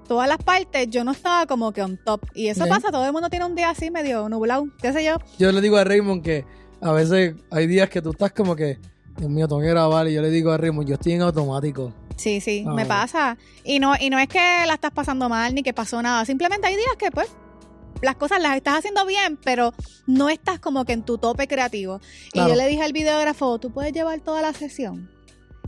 [0.07, 2.21] todas las partes, yo no estaba como que on top.
[2.33, 5.17] Y eso pasa, todo el mundo tiene un día así medio nublado, qué sé yo.
[5.37, 6.45] yo le digo a Raymond que
[6.81, 8.79] a veces hay días que tú estás como que,
[9.19, 9.47] Dios mío.
[10.07, 11.93] Y yo le digo a Raymond, yo estoy en automático.
[12.15, 13.37] Sí, sí, Ah, me pasa.
[13.63, 16.67] Y no, y no es que la estás pasando mal ni que pasó nada, simplemente
[16.67, 17.29] hay días que pues
[18.01, 19.73] las cosas las estás haciendo bien, pero
[20.07, 21.99] no estás como que en tu tope creativo.
[22.31, 22.49] Claro.
[22.49, 25.09] Y yo le dije al videógrafo, ¿tú puedes llevar toda la sesión?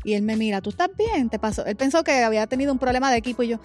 [0.04, 1.30] Y él me mira, ¿tú estás bien?
[1.30, 1.66] Te pasó.
[1.66, 3.60] Él pensó que había tenido un problema de equipo y yo,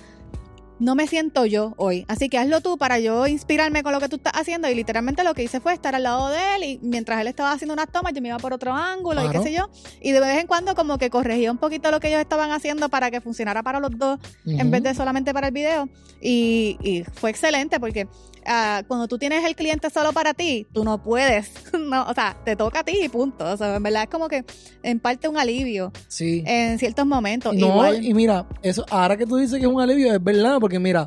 [0.78, 2.04] no me siento yo hoy.
[2.08, 4.68] Así que hazlo tú para yo inspirarme con lo que tú estás haciendo.
[4.68, 7.52] Y literalmente lo que hice fue estar al lado de él y mientras él estaba
[7.52, 9.70] haciendo unas tomas, yo me iba por otro ángulo y qué sé yo.
[10.00, 12.88] Y de vez en cuando como que corregía un poquito lo que ellos estaban haciendo
[12.88, 15.88] para que funcionara para los dos en vez de solamente para el video.
[16.20, 18.08] Y, y fue excelente porque
[18.46, 21.50] ah, cuando tú tienes el cliente solo para ti, tú no puedes.
[21.78, 23.44] no, o sea, te toca a ti y punto.
[23.44, 24.44] O sea, en verdad es como que
[24.82, 26.42] en parte un alivio Sí.
[26.46, 27.54] en ciertos momentos.
[27.54, 30.58] No, Igual, y mira, eso, ahora que tú dices que es un alivio, es verdad,
[30.60, 31.06] porque mira,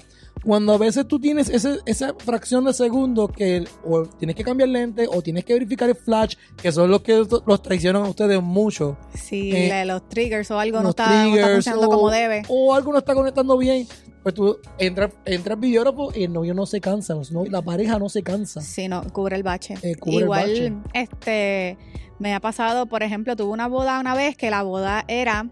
[0.49, 4.69] cuando a veces tú tienes ese, esa fracción de segundo que o tienes que cambiar
[4.69, 8.41] lente o tienes que verificar el flash, que son los que los traicionan a ustedes
[8.41, 8.97] mucho.
[9.13, 12.41] si eh, los triggers o algo no está, no está funcionando o- como debe.
[12.47, 13.87] O algo no está conectando bien,
[14.23, 18.09] pues tú entras, entras videógrafo y el novio no se cansa, no- la pareja no
[18.09, 18.59] se cansa.
[18.61, 19.75] Sí, no, cubre el bache.
[19.83, 20.73] Eh, cubre el Igual, bache.
[20.99, 21.77] este,
[22.17, 25.47] me ha pasado, por ejemplo, tuve una boda una vez que la boda era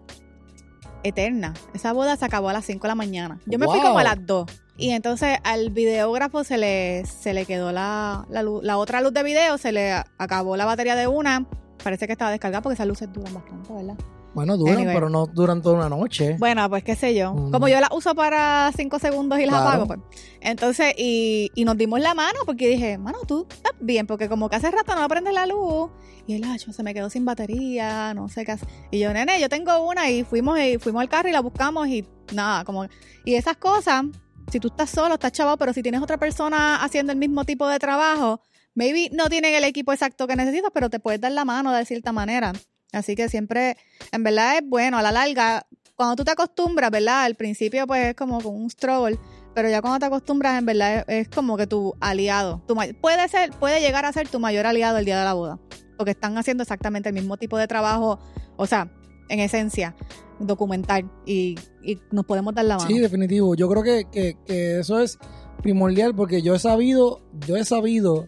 [1.07, 1.53] eterna.
[1.73, 3.39] Esa boda se acabó a las 5 de la mañana.
[3.45, 3.87] Yo me fui Wow.
[3.87, 4.45] como a las 2.
[4.77, 9.11] Y entonces al videógrafo se le, se le quedó la, la, luz- la otra luz
[9.13, 11.45] de video, se le acabó la batería de una.
[11.83, 13.95] Parece que estaba descargada porque esas luces duran bastante, ¿verdad?
[14.37, 14.93] Bueno, duran, Anyway.
[14.93, 16.35] pero no duran toda una noche.
[16.37, 17.33] Bueno, pues qué sé yo.
[17.33, 17.51] Mm.
[17.51, 19.67] Como yo las uso para cinco segundos y las Claro.
[19.67, 19.99] apago, pues.
[20.41, 24.47] Entonces, y, y nos dimos la mano porque dije, mano, tú estás bien, porque como
[24.47, 25.89] que hace rato no prendes la luz.
[26.27, 28.67] Y el hacho se me quedó sin batería, no sé qué hacer.
[28.91, 31.87] Y yo, nene, yo tengo una y fuimos y fuimos al carro y la buscamos
[31.87, 32.85] y nada, como.
[33.25, 34.03] Y esas cosas,
[34.51, 37.67] si tú estás solo, estás chavado, pero si tienes otra persona haciendo el mismo tipo
[37.67, 38.39] de trabajo,
[38.75, 41.83] maybe no tienen el equipo exacto que necesitas, pero te puedes dar la mano de
[41.85, 42.53] cierta manera.
[42.97, 43.77] Así que siempre,
[44.11, 47.23] en verdad es bueno, a la larga, cuando tú te acostumbras, ¿verdad?
[47.23, 49.17] Al principio pues es como con un struggle,
[49.55, 52.61] pero ya cuando te acostumbras, en verdad es, como que tu aliado.
[52.67, 55.59] Tu, puede ser, puede llegar a ser tu mayor aliado el día de la boda,
[55.97, 58.19] porque están haciendo exactamente el mismo tipo de trabajo,
[58.57, 58.91] o sea,
[59.29, 59.95] en esencia.
[60.39, 62.87] documentar y, y nos podemos dar la mano.
[62.87, 63.55] Sí, definitivo.
[63.55, 65.17] Yo creo que, que- que eso es
[65.63, 68.27] primordial porque yo he sabido, yo he sabido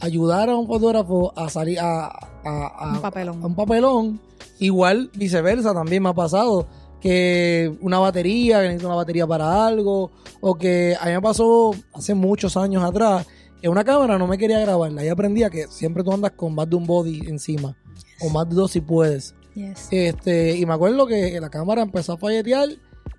[0.00, 2.10] ayudar a un fotógrafo a salir a, a-
[2.44, 3.42] a- Un papelón.
[3.42, 4.20] a un papelón.
[4.58, 6.66] Igual viceversa también me ha pasado
[7.00, 10.10] que una batería, que necesito una batería para algo,
[10.40, 13.26] o que a mí me pasó hace muchos años atrás
[13.60, 15.04] que una cámara no me quería grabarla.
[15.04, 17.76] Y aprendí a que siempre tú andas con más de un body encima,
[18.20, 19.34] o más de dos si puedes.
[19.54, 19.88] Yes.
[19.90, 22.68] Este, y me acuerdo que la cámara empezó a falletear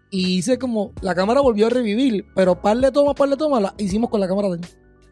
[0.10, 3.62] y hice como, la cámara volvió a revivir, pero par de tomas, par de tomas,
[3.62, 4.60] la hicimos con la cámara de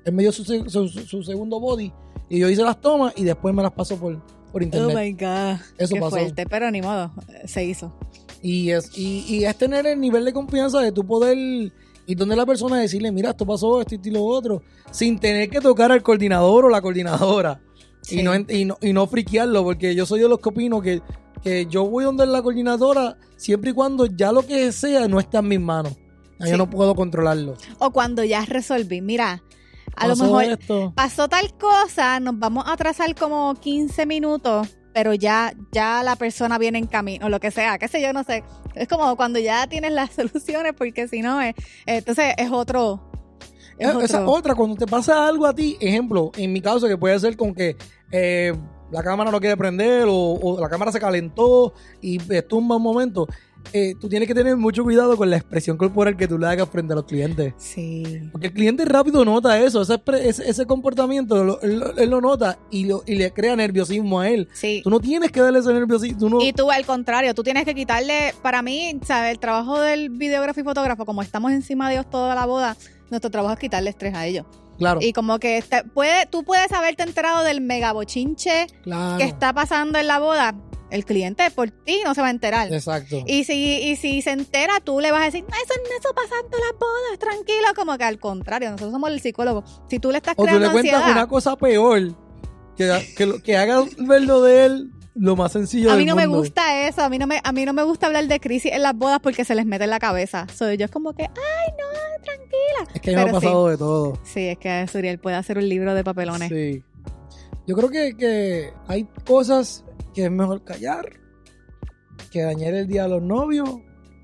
[0.10, 0.16] él.
[0.16, 1.92] Me dio su, su- segundo body
[2.30, 4.98] y yo hice las tomas y después me las pasó por, por Oh internet.
[4.98, 5.60] my God.
[5.78, 6.10] Eso Qué pasó.
[6.12, 7.12] fuerte, pero ni modo,
[7.46, 7.94] se hizo.
[8.42, 12.36] y, es, y, y es tener el nivel de confianza de tu poder ir donde
[12.36, 15.92] la persona y decirle, mira, esto pasó, esto y lo otro, sin tener que tocar
[15.92, 17.62] al coordinador o la coordinadora.
[18.02, 18.20] Sí.
[18.22, 21.02] Y, no, y, no, y no friquearlo, porque yo soy de los que opino que,
[21.44, 25.40] que yo voy donde la coordinadora siempre y cuando ya lo que sea no está
[25.40, 25.94] en mis manos.
[26.42, 26.50] Sí.
[26.50, 27.56] Yo no puedo controlarlo.
[27.80, 29.44] O cuando ya resolví, mira,
[30.00, 30.94] a lo mejor esto.
[30.96, 36.58] pasó tal cosa, nos vamos a atrasar como 15 minutos, pero ya, ya la persona
[36.58, 38.44] viene en camino, o lo que sea, qué sé yo, no sé.
[38.76, 41.54] Es como cuando ya tienes las soluciones, porque si no, es,
[41.86, 43.12] entonces es otro.
[43.78, 46.88] es Eh, Esa otro- otra, cuando te pasa algo a ti, ejemplo, en mi caso,
[46.88, 47.76] que puede ser con que
[48.12, 48.54] eh,
[48.92, 53.28] la cámara no quiere prender o, o la cámara se calentó y estumba un momento,
[53.74, 56.70] eh, tú tienes que tener mucho cuidado con la expresión corporal que tú le hagas
[56.70, 57.54] frente a los clientes.
[57.58, 58.04] Sí.
[58.32, 63.04] Porque el cliente rápido nota eso, ese, comportamiento, lo- él, él lo nota y, lo,
[63.06, 64.48] y le crea nerviosismo a él.
[64.54, 64.82] Sí.
[64.84, 66.20] Tú no tienes que darle ese nerviosismo.
[66.20, 69.32] Tú no, Y tú, al contrario, tú tienes que quitarle, para mí, ¿sabes?
[69.32, 72.76] El trabajo del videógrafo y fotógrafo, como estamos encima de ellos toda la boda,
[73.10, 74.46] nuestro trabajo es quitarle estrés a ellos.
[74.78, 79.18] claro, Y como que puede, tú puedes haberte enterado del megabochinche claro.
[79.18, 80.56] que está pasando en la boda.
[80.92, 82.74] El cliente por ti no se va a enterar.
[82.74, 83.24] Exacto.
[83.28, 86.36] Y si, y si se entera, tú le vas a decir, no, eso, eso pasa
[86.44, 87.68] en todas las bodas, tranquilo.
[87.76, 89.64] Como que al contrario, nosotros somos el psicólogo.
[89.90, 92.16] Si tú le estás O tú creando le cuentas ansiedad, una cosa peor
[92.76, 96.28] que, que, lo- que haga verlo de él lo más sencillo a mí no me
[96.28, 96.40] mundo.
[96.44, 97.02] gusta eso.
[97.02, 99.20] A mí no me, a mí no me gusta hablar de crisis en las bodas
[99.22, 100.48] porque se les mete en la cabeza.
[100.56, 102.94] Soy yo es como que, ay, no, tranquila.
[102.96, 103.46] Es que me ha Pero sí.
[103.46, 104.20] pasado de todo.
[104.24, 106.48] Sí, es que Suriel puede hacer un libro de papelones.
[106.50, 106.82] Sí.
[107.68, 111.20] Yo creo que, que hay cosas que es mejor callar
[112.30, 113.70] que dañar el día a los novios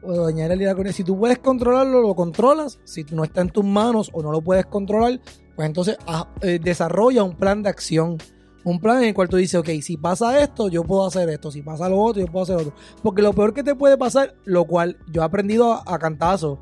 [0.02, 0.94] o dañar el día con él.
[0.94, 2.80] Si tú puedes controlarlo, lo controlas.
[2.84, 5.20] Si no está en tus manos o no lo puedes controlar,
[5.56, 8.18] pues entonces ah, eh, desarrolla un plan de acción.
[8.64, 11.52] Un plan en el cual tú dices, ok, si pasa esto, yo puedo hacer esto.
[11.52, 12.74] Si pasa lo otro, yo puedo hacer otro.
[13.04, 16.60] Porque lo peor que te puede pasar, lo cual yo he aprendido a, a cantazo,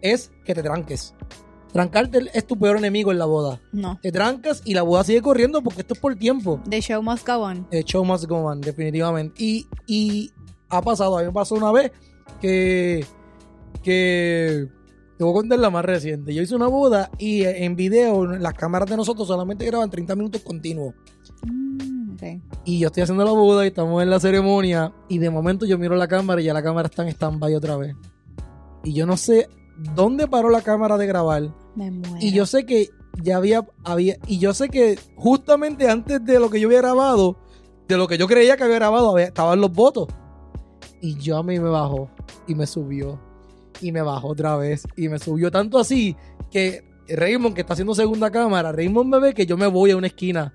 [0.00, 1.14] es que te tranques.
[1.72, 3.98] Trancarte es tu peor enemigo en la boda No.
[4.02, 6.60] te trancas y la boda sigue corriendo porque esto es por tiempo.
[6.68, 7.66] The show must go on.
[7.70, 9.42] El show must go on, definitivamente.
[9.42, 10.30] Y, y
[10.68, 11.90] ha pasado, a mí me pasó una vez
[12.40, 13.04] que,
[13.82, 14.68] que
[15.16, 16.34] te voy a contar la más reciente.
[16.34, 20.42] Yo hice una boda y en video las cámaras de nosotros solamente graban 30 minutos
[20.42, 20.94] continuos.
[21.46, 22.22] Mm, ok.
[22.64, 25.78] Y yo estoy haciendo la boda y estamos en la ceremonia y de momento yo
[25.78, 27.94] miro la cámara y ya la cámara está en stand-by otra vez.
[28.84, 29.48] Y yo no sé
[29.94, 31.61] dónde paró la cámara de grabar.
[31.76, 32.16] Me muero.
[32.20, 32.88] Y yo sé que
[33.22, 37.36] ya había, había, y yo sé que justamente antes de lo que yo había grabado,
[37.88, 40.08] de lo que yo creía que había grabado, había- estaban los votos.
[41.00, 42.08] Y yo a mí me bajó
[42.46, 43.18] y me subió.
[43.80, 44.84] Y me bajó otra vez.
[44.96, 46.16] Y me subió tanto así
[46.50, 49.96] que Raymond, que está haciendo segunda cámara, Raymond me ve que yo me voy a
[49.96, 50.54] una esquina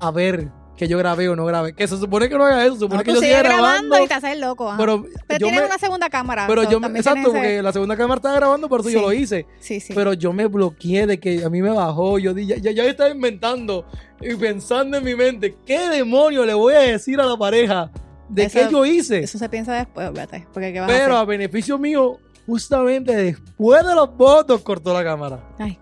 [0.00, 1.74] a ver que yo grabé o no grabé.
[1.74, 3.62] Que se supone que no haga eso, se supone No, que yo siga grabando,
[3.96, 4.04] grabando.
[4.04, 4.68] y te haces loco.
[4.68, 4.78] ajá.
[4.78, 6.46] pero Pero yo tienes me, una segunda cámara.
[6.48, 9.46] pero yo exacto, ese- porque la segunda cámara estaba grabando, por eso yo lo hice.
[9.60, 9.92] Sí, sí.
[9.94, 12.18] Pero yo me bloqueé de que a mí me bajó.
[12.18, 13.86] Yo ya, ya, ya estaba inventando
[14.20, 17.90] y pensando en mi mente, ¿qué demonio le voy a decir a la pareja
[18.28, 19.18] de Eso- qué yo hice?
[19.20, 20.46] Eso se piensa después, fíjate.
[20.52, 21.28] Porque ¿qué vas a Pero a hacer?
[21.28, 25.40] beneficio mío, justamente después de los votos, cortó la cámara.
[25.58, 25.78] Ay,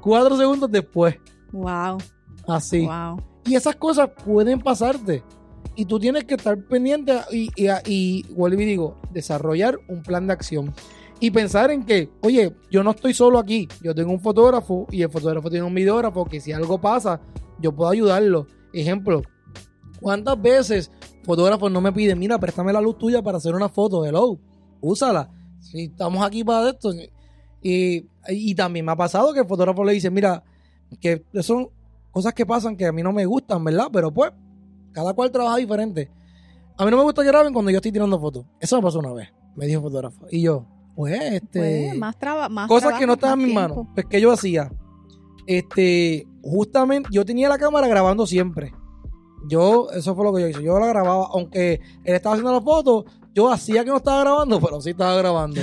[0.00, 1.16] Cuatro segundos después.
[1.52, 1.98] wow,
[2.46, 2.86] Así.
[2.86, 3.22] wow.
[3.48, 5.22] Y esas cosas pueden pasarte.
[5.74, 8.24] Y tú tienes que estar pendiente y, y, y
[8.66, 10.74] digo, desarrollar un plan de acción.
[11.18, 13.66] Y pensar en que, oye, yo no estoy solo aquí.
[13.82, 17.20] Yo tengo un fotógrafo y el fotógrafo tiene un videógrafo que si algo pasa,
[17.58, 18.46] yo puedo ayudarlo.
[18.72, 19.22] Ejemplo,
[20.00, 20.90] ¿cuántas veces
[21.24, 24.04] fotógrafos no me piden, mira, préstame la luz tuya para hacer una foto?
[24.04, 24.38] Hello,
[24.80, 25.30] úsala.
[25.60, 26.90] Si estamos aquí para esto.
[27.62, 30.44] Y, y también me ha pasado que el fotógrafo le dice, mira,
[31.00, 31.70] que son
[32.10, 33.88] cosas que pasan que a mí no me gustan, ¿verdad?
[33.92, 34.32] Pero pues,
[34.92, 36.10] cada cual trabaja diferente.
[36.76, 38.44] A mí no me gusta que graben cuando yo estoy tirando fotos.
[38.60, 40.26] Eso me pasó una vez, me dijo un fotógrafo.
[40.30, 41.88] Y yo, pues, este.
[41.88, 42.50] Pues, más trabajo.
[42.50, 43.86] Más cosas trabajo, que no estaban en mis manos.
[43.94, 44.70] Pues, ¿qué yo hacía?
[45.46, 48.72] Este, justamente, yo tenía la cámara grabando siempre.
[49.48, 50.62] Yo, eso fue lo que yo hice.
[50.62, 53.04] Yo la grababa, aunque él estaba haciendo la foto,
[53.38, 55.60] yo hacía que no estaba grabando, pero sí estaba grabando.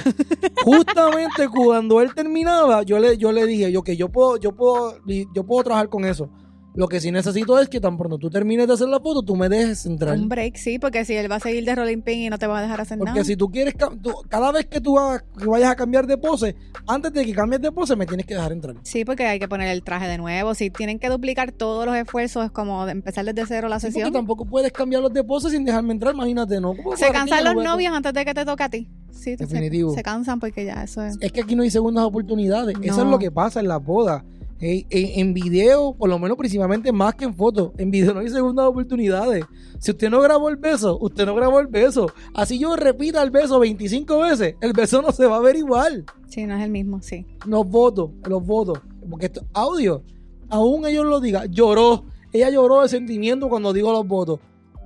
[0.63, 4.97] Justamente cuando él terminaba, yo le, yo le dije, yo que yo puedo, yo puedo,
[5.05, 6.29] yo puedo trabajar con eso.
[6.75, 9.35] Lo que sí necesito es que tan pronto tú termines de hacer la foto, tú
[9.35, 10.17] me dejes entrar.
[10.17, 12.47] Un break, sí, porque si él va a seguir de rolling pin y no te
[12.47, 13.23] va a dejar hacer Porque nada.
[13.23, 14.97] si tú quieres, tú- cada vez que tú
[15.39, 16.55] que vayas a cambiar de pose,
[16.88, 18.75] antes de que cambies de pose, me tienes que dejar entrar.
[18.83, 20.53] Sí, porque hay que poner el traje de nuevo.
[20.53, 23.93] Si tienen que duplicar todos los esfuerzos, es como empezar desde cero la Sí, porque
[23.93, 24.13] sesión.
[24.13, 26.75] tampoco puedes cambiar los de pose sin dejarme entrar, imagínate, ¿no?
[26.75, 28.89] ¿Cómo se cansan los novios antes de que te toque a ti.
[29.11, 29.93] Sí, Definitivo.
[29.95, 31.17] Se, cansan porque ya eso es.
[31.21, 32.75] Es que aquí no hay segundas oportunidades.
[32.81, 34.23] Eso es lo que pasa en las bodas.
[34.59, 38.21] En, en- en video, por lo menos principalmente más que en fotos, en video no
[38.21, 39.43] hay segundas oportunidades.
[39.79, 42.07] Si usted no grabó el beso, usted no grabó el beso.
[42.33, 46.05] Así yo repita el beso 25 veces, el beso no se va a ver igual.
[46.29, 47.25] Sí, no es el mismo, sí.
[47.45, 48.79] Los votos, los votos.
[49.09, 50.01] Porque esto audio,
[50.49, 52.05] aún ellos lo digan, lloró.
[52.31, 54.39] Ella lloró de sentimiento cuando digo los votos.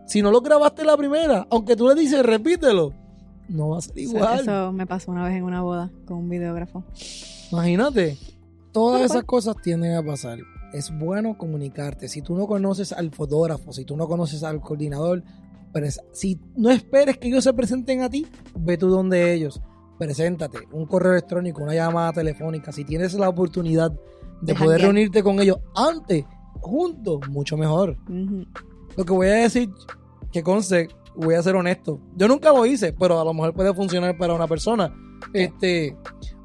[0.08, 2.92] Si no lo grabaste la primera, aunque tú le dices repítelo,
[3.48, 4.40] no va a ser Eso- igual.
[4.42, 6.84] Eso me pasó una vez en una boda con un videógrafo.
[7.52, 8.18] Imagínate.
[8.80, 10.40] Todas esas cosas tienden a pasar.
[10.72, 12.08] Es bueno comunicarte.
[12.08, 15.22] Si tú no conoces al fotógrafo, si tú no conoces al coordinador,
[16.14, 19.62] si no esperes que ellos se presenten a ti, ve tú donde ellos.
[19.98, 20.60] Preséntate.
[20.72, 22.72] Un correo electrónico, una llamada telefónica.
[22.72, 26.24] Si tienes la oportunidad de De poder reunirte con ellos antes,
[26.62, 27.98] juntos, mucho mejor.
[28.96, 29.70] Lo que voy a decir,
[30.32, 30.88] que conste,
[31.18, 32.00] voy a ser honesto.
[32.16, 34.96] Yo nunca lo hice, pero a lo mejor puede funcionar para una persona.
[35.34, 35.98] Este,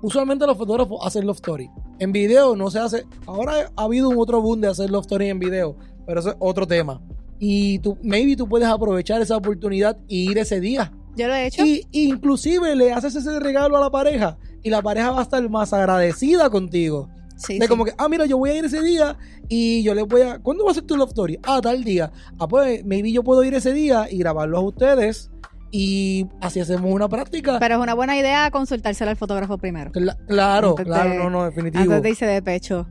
[0.02, 1.70] usualmente los fotógrafos hacen love story.
[1.98, 3.04] En video no se hace.
[3.26, 5.76] Ahora ha habido un otro boom de hacer love story en video,
[6.06, 7.00] pero eso es otro tema.
[7.38, 10.92] Y tú, maybe tú puedes aprovechar esa oportunidad y ir ese día.
[11.16, 11.64] Yo lo he hecho.
[11.64, 15.22] Y, y inclusive le haces ese regalo a la pareja y la pareja va a
[15.22, 17.08] estar más agradecida contigo.
[17.36, 17.68] sí, De sí.
[17.68, 19.16] como que, ah, mira, yo voy a ir ese día
[19.48, 20.38] y yo les voy a.
[20.40, 21.38] ¿Cuándo va a ser tu love story?
[21.44, 22.10] Ah, tal día.
[22.38, 25.30] Ah, pues, maybe yo puedo ir ese día y grabarlos a ustedes
[25.76, 27.58] y así hacemos una práctica.
[27.58, 29.90] Pero es una buena idea consultárselo al fotógrafo primero.
[29.90, 31.82] Cla- claro, Antes claro, de- no, no, definitivo.
[31.82, 32.86] Antes de irse de pecho.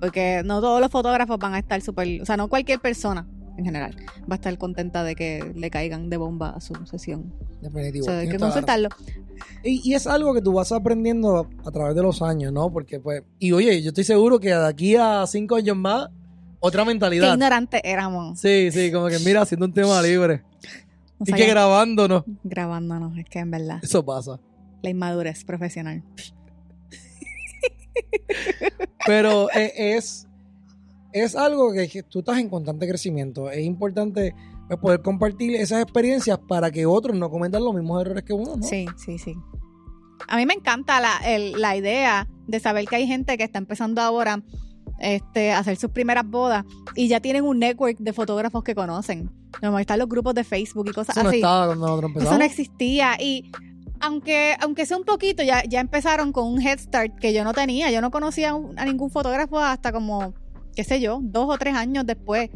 [0.00, 2.22] Porque no todos los fotógrafos van a estar súper.
[2.22, 3.96] O sea, no cualquier persona en general
[4.30, 7.34] va a estar contenta de que le caigan de bomba a su sesión.
[7.60, 8.04] Definitivo.
[8.06, 8.88] O sea, hay que consultarlo.
[9.64, 12.70] Y, y es algo que tú vas aprendiendo a través de los años, ¿no?
[12.70, 13.24] Porque, pues.
[13.40, 16.08] Y oye, yo estoy seguro que de aquí a cinco años más,
[16.60, 17.32] otra Qué mentalidad.
[17.32, 18.38] ignorantes éramos.
[18.38, 20.44] Sí, sí, como que mira, haciendo un tema libre.
[21.20, 22.24] No y que grabándonos.
[22.44, 23.16] grabándonos.
[23.18, 24.38] Es que en verdad, Eso pasa.
[24.82, 26.02] la inmadurez profesional.
[29.06, 30.26] Pero eh, es,
[31.12, 33.50] es algo que, tú estás en constante crecimiento.
[33.50, 34.34] Es importante
[34.68, 38.56] pues, poder compartir esas experiencias para que otros no cometan los mismos errores que uno,
[38.56, 38.62] ¿no?
[38.62, 39.34] Sí, sí, sí.
[40.28, 43.58] A mí me encanta la, el- la idea de saber que hay gente que está
[43.58, 44.42] empezando ahora
[45.00, 49.30] este, a hacer sus primeras bodas y ya tienen un network de fotógrafos que conocen.
[49.60, 51.38] Como están los grupos de Facebook y cosas Eso no así.
[51.38, 53.16] estaba cuando nosotros Eso no existía.
[53.20, 53.50] Y
[54.00, 57.52] aunque, aunque sea un poquito, ya, ya empezaron con un head start que yo no
[57.52, 57.90] tenía.
[57.90, 60.34] Yo no conocía a, ningún fotógrafo hasta como,
[60.76, 62.50] qué sé yo, dos o tres años después.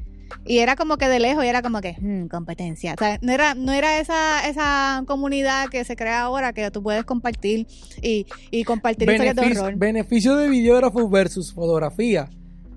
[0.46, 2.94] Y era como que de lejos y era como que, "Hmm, competencia.
[2.94, 6.82] O sea, no era, no era esa, esa comunidad que se crea ahora que tú
[6.82, 7.66] puedes compartir
[8.00, 9.76] y, y compartir historias de horror.
[9.76, 12.30] beneficio de videógrafo versus fotografía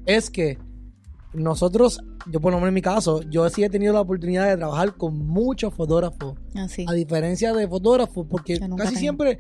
[0.06, 0.58] es que
[1.36, 2.00] nosotros,
[2.32, 4.96] yo por lo menos en mi caso, yo sí he tenido la oportunidad de trabajar
[4.96, 6.36] con muchos fotógrafos.
[6.56, 6.86] Así.
[6.88, 9.00] A diferencia de fotógrafos, porque casi tengo.
[9.00, 9.40] siempre,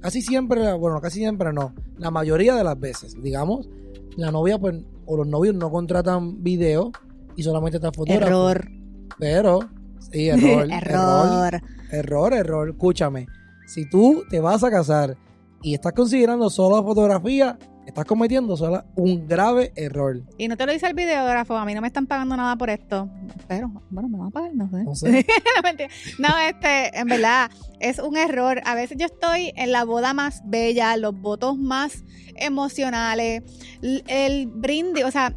[0.00, 3.68] casi siempre, bueno, casi siempre no, la mayoría de las veces, digamos,
[4.16, 4.76] la novia pues,
[5.06, 6.92] o los novios no contratan video
[7.36, 8.50] y solamente está fotógrafo.
[8.50, 8.68] Error.
[9.18, 9.60] Pero,
[10.10, 11.62] sí, error, error, Error.
[11.90, 12.68] error, error.
[12.70, 13.26] Escúchame,
[13.66, 15.16] si tú te vas a casar
[15.62, 20.22] y estás considerando solo fotografía, estás cometiendo solo un grave error.
[20.38, 22.70] Y no te lo dice el videógrafo, a mí no me están pagando nada por
[22.70, 23.08] esto.
[23.48, 24.84] Pero, bueno, me van a pagar, no sé.
[24.84, 25.26] No sé.
[26.18, 28.60] no, este, en verdad, es un error.
[28.64, 32.04] A veces yo estoy en la boda más bella, los votos más
[32.36, 33.42] emocionales,
[33.82, 35.34] l- el brindis, o sea,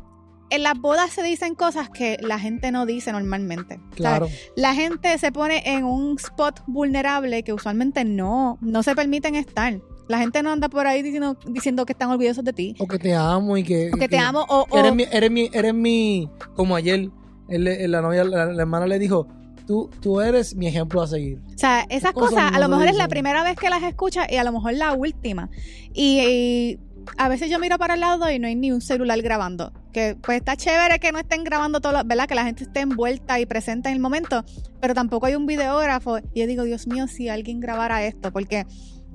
[0.52, 3.76] en las bodas se dicen cosas que la gente no dice normalmente.
[3.76, 4.28] O sea, Claro.
[4.56, 9.80] la gente se pone en un spot vulnerable que usualmente no, no se permiten estar.
[10.08, 12.76] La gente no anda por ahí diciendo, diciendo que están orgullosos de ti.
[12.80, 13.90] O que te amo y que...
[13.94, 17.10] O que te amo, o, o- Eres mi, eres mi, eres mi, como ayer,
[17.50, 19.28] él la novia, la, la hermana le dijo,
[19.66, 21.40] tú, tú eres mi ejemplo a seguir.
[21.56, 23.82] O sea, esas cosas cosas, no a lo mejor es la primera vez que las
[23.84, 25.50] escuchas y a lo mejor la última.
[25.94, 26.80] Y, y
[27.18, 29.72] a veces yo miro para el lado y no hay ni un celular grabando.
[29.92, 32.28] Que pues está chévere que no estén grabando todo, lo- ¿verdad?
[32.28, 34.44] Que la gente esté envuelta y presente en el momento,
[34.82, 36.18] pero tampoco hay un videógrafo.
[36.34, 38.66] Y yo digo, Dios mío, si alguien grabara esto, porque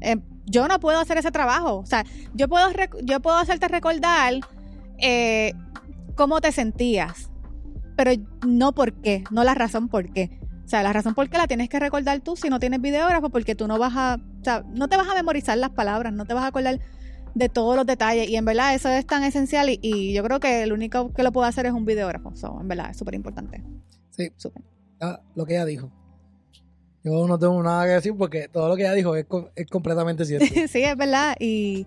[0.01, 1.77] eh, yo no puedo hacer ese trabajo.
[1.79, 2.69] O sea, yo puedo,
[3.03, 4.35] yo puedo hacerte recordar
[4.99, 5.53] eh,
[6.15, 7.31] cómo te sentías,
[7.97, 8.13] pero
[8.47, 10.39] no por qué, no la razón por qué.
[10.65, 13.31] O sea, la razón por qué la tienes que recordar tú si no tienes videógrafo,
[13.31, 16.27] porque tú no vas a, o sea, no te vas a memorizar las palabras, no
[16.27, 16.79] te vas a acordar
[17.35, 18.29] de todos los detalles.
[18.29, 21.23] Y en verdad eso es tan esencial y, y yo creo que el único que
[21.23, 22.35] lo puede hacer es un videógrafo.
[22.37, 23.65] So, en verdad es súper importante.
[24.11, 24.63] Sí, Súper.
[25.01, 25.91] ah, lo que ella dijo.
[27.03, 29.27] Yo no tengo nada que decir porque todo lo que ella dijo es,
[29.57, 30.47] es completamente cierto.
[30.69, 31.35] sí, es verdad.
[31.39, 31.87] Y,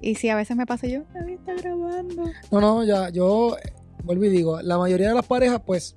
[0.00, 2.24] y sí, a veces me pasa yo, David está grabando.
[2.50, 3.56] No, no, ya, yo
[4.04, 5.96] vuelvo y digo, la mayoría de las parejas, pues,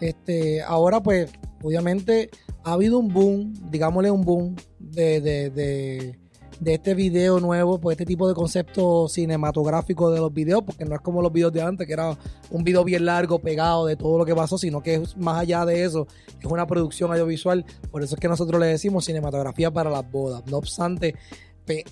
[0.00, 2.30] este, ahora, pues, obviamente
[2.64, 6.18] ha habido un boom, digámosle un boom de, de, de,
[6.60, 10.94] de este video nuevo, pues este tipo de concepto cinematográfico de los videos, porque no
[10.94, 12.16] es como los videos de antes, que era
[12.50, 15.64] un video bien largo, pegado de todo lo que pasó, sino que es más allá
[15.64, 16.06] de eso,
[16.38, 20.42] es una producción audiovisual, por eso es que nosotros le decimos cinematografía para las bodas.
[20.46, 21.14] No obstante,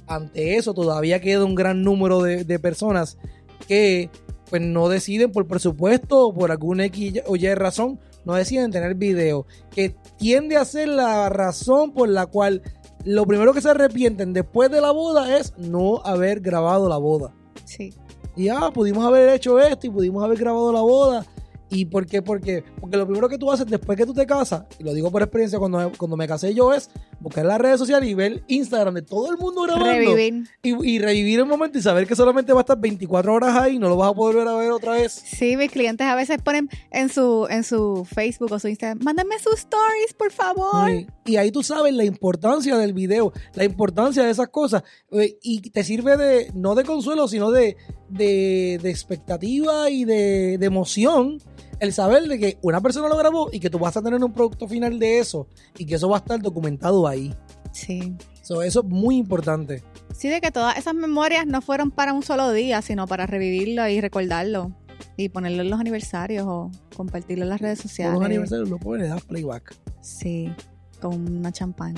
[0.06, 3.18] ante eso todavía queda un gran número de, de personas
[3.66, 4.10] que
[4.48, 8.96] pues no deciden por presupuesto o por alguna X o Y razón, no deciden tener
[8.96, 12.62] video, que tiende a ser la razón por la cual
[13.04, 17.32] lo primero que se arrepienten después de la boda es no haber grabado la boda.
[17.64, 17.94] Sí.
[18.36, 21.26] Y ah, pudimos haber hecho esto y pudimos haber grabado la boda.
[21.70, 22.20] ¿Y por qué?
[22.20, 25.10] Porque, porque lo primero que tú haces después que tú te casas, y lo digo
[25.10, 26.90] por experiencia cuando, cuando me casé yo, es
[27.20, 29.86] buscar las redes sociales y ver Instagram de todo el mundo grabando.
[29.86, 30.48] Revivir.
[30.62, 33.76] Y, y revivir el momento y saber que solamente va a estar 24 horas ahí
[33.76, 35.12] y no lo vas a poder ver a ver otra vez.
[35.12, 39.38] Sí, mis clientes a veces ponen en su, en su Facebook o su Instagram, mándenme
[39.38, 40.90] sus stories, por favor.
[40.90, 44.82] Y, y ahí tú sabes la importancia del video, la importancia de esas cosas.
[45.12, 47.76] eh, Y te sirve de, no de consuelo, sino de,
[48.10, 51.38] de, de expectativa y de, de emoción.
[51.78, 54.32] El saber de que una persona lo grabó y que tú vas a tener un
[54.32, 55.46] producto final de eso
[55.78, 57.34] y que eso va a estar documentado ahí.
[57.72, 58.14] Sí.
[58.42, 59.82] So, eso es muy importante.
[60.14, 63.88] Sí, de que todas esas memorias no fueron para un solo día, sino para revivirlo
[63.88, 64.72] y recordarlo.
[65.16, 68.14] Y ponerlo en los aniversarios o compartirlo en las redes Por sociales.
[68.18, 69.74] los aniversarios lo pones, das playback.
[70.02, 70.52] Sí,
[71.00, 71.94] con una champán.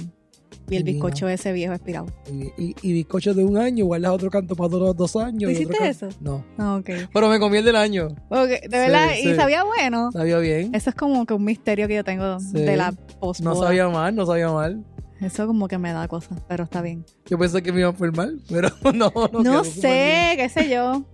[0.71, 2.07] Y el bizcocho ese viejo expirado.
[2.31, 5.53] Y, y, y bizcochos de un año, guardas otro canto para otros dos años.
[5.53, 6.09] ¿Tú y otro hiciste eso?
[6.21, 6.45] No.
[6.59, 6.91] Ah, ok.
[7.13, 8.09] Pero me comí el del año.
[8.29, 9.35] Ok, de verdad, Sí, y sí.
[9.35, 10.11] sabía bueno.
[10.13, 10.75] Sabía bien.
[10.75, 12.53] Eso es como que un misterio que yo tengo Sí.
[12.61, 14.85] de la post No sabía mal, no sabía mal.
[15.21, 17.05] Eso como que me da cosas, pero está bien.
[17.27, 19.43] Yo pensé que me iba a enfermar, pero no, no.
[19.43, 21.05] No, sé, qué sé yo.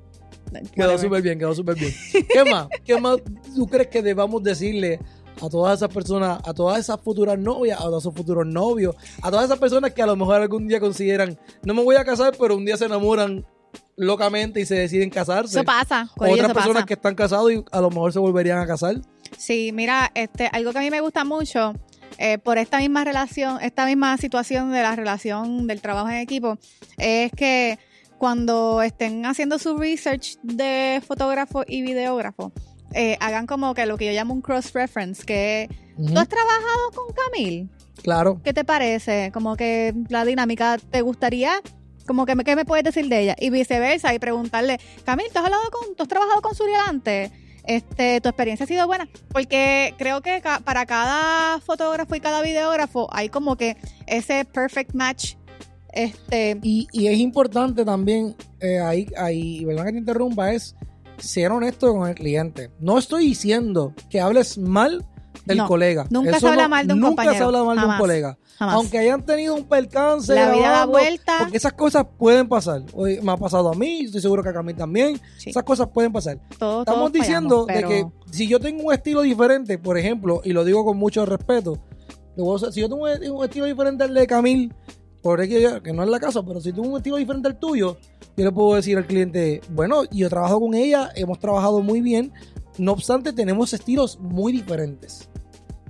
[0.74, 1.92] Quedó súper bien, quedó súper bien.
[2.32, 2.68] ¿Qué más?
[2.84, 3.18] ¿Qué más
[3.54, 4.98] tú crees que debamos decirle
[5.40, 9.30] a todas esas personas, a todas esas futuras novias, a todos esos futuros novios, a
[9.30, 12.34] todas esas personas que a lo mejor algún día consideran, no me voy a casar,
[12.38, 13.46] pero un día se enamoran
[13.96, 15.58] locamente y se deciden casarse?
[15.58, 16.08] Eso pasa.
[16.16, 16.86] corillo, Otras eso personas pasa.
[16.86, 18.96] que están casados y a lo mejor se volverían a casar.
[19.36, 21.74] Sí, mira, este, algo que a mí me gusta mucho
[22.16, 26.58] eh, por esta misma relación, esta misma situación de la relación del trabajo en equipo,
[26.96, 27.78] es que
[28.18, 32.52] cuando estén haciendo su research de fotógrafo y videógrafo,
[32.94, 37.14] eh, hagan como que lo que yo llamo un cross-reference, que tú has trabajado con
[37.14, 37.68] Camil.
[38.02, 38.40] Claro.
[38.44, 39.30] ¿Qué te parece?
[39.32, 41.52] Como que la dinámica, ¿te gustaría?
[42.06, 43.36] Como que, me- ¿qué me puedes decir de ella?
[43.38, 47.30] Y viceversa, y preguntarle, Camil, ¿tú has, hablado con, ¿tú has trabajado con Suriel antes?
[47.64, 49.08] Este, ¿Tu experiencia ha sido buena?
[49.30, 53.76] Porque creo que ca- para cada fotógrafo y cada videógrafo hay como que
[54.06, 55.34] ese perfect match.
[55.92, 60.52] Este, Y, y es importante también, eh, ahí, ahí, ¿verdad que te interrumpa?
[60.52, 60.74] Es
[61.18, 62.70] ser honesto con el cliente.
[62.80, 65.04] No estoy diciendo que hables mal
[65.44, 66.06] del No, colega.
[66.10, 67.34] nunca Eso se habla no- mal de un nunca compañero.
[67.36, 68.38] se habla mal de un colega.
[68.58, 68.74] jamás.
[68.74, 70.34] Aunque hayan tenido un percance.
[70.34, 71.36] la vida da vuelta.
[71.40, 72.82] Porque esas cosas pueden pasar.
[72.92, 75.20] Hoy me ha pasado a mí, estoy seguro que a Camil también.
[75.36, 76.40] Sí, Esas cosas pueden pasar.
[76.58, 77.88] todos- Estamos todos diciendo fallamos, de pero-
[78.26, 81.78] que si yo tengo un estilo diferente, por ejemplo, y lo digo con mucho respeto,
[82.72, 83.04] si yo tengo
[83.36, 84.74] un estilo diferente al de Camil,
[85.22, 87.58] por X, Y, que no es la casa, pero si tengo un estilo diferente al
[87.58, 87.98] tuyo,
[88.36, 92.32] yo le puedo decir al cliente, bueno, yo trabajo con ella, hemos trabajado muy bien,
[92.78, 95.28] no obstante tenemos estilos muy diferentes.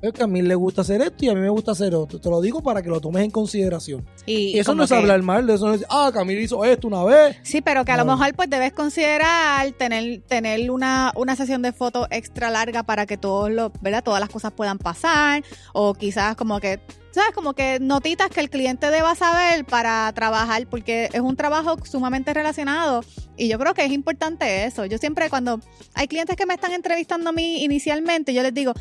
[0.00, 2.20] Es que a mí le gusta hacer esto y a mí me gusta hacer otro.
[2.20, 4.06] Te lo digo para que lo tomes en consideración.
[4.26, 6.64] y Y eso no es que- hablar mal, de eso no es, ah, Camil hizo
[6.64, 7.36] esto una vez.
[7.42, 11.72] Sí, pero que a lo mejor pues debes considerar tener, tener una, una sesión de
[11.72, 14.04] fotos extra larga para que todos los, ¿verdad?
[14.04, 15.42] todas las cosas puedan pasar.
[15.72, 16.78] O quizás como que,
[17.10, 17.32] ¿sabes?
[17.34, 22.34] Como que notitas que el cliente deba saber para trabajar, porque es un trabajo sumamente
[22.34, 23.02] relacionado.
[23.36, 24.84] Y yo creo que es importante eso.
[24.84, 25.60] Yo siempre cuando
[25.94, 28.72] hay clientes que me están entrevistando a mí inicialmente, yo les digo,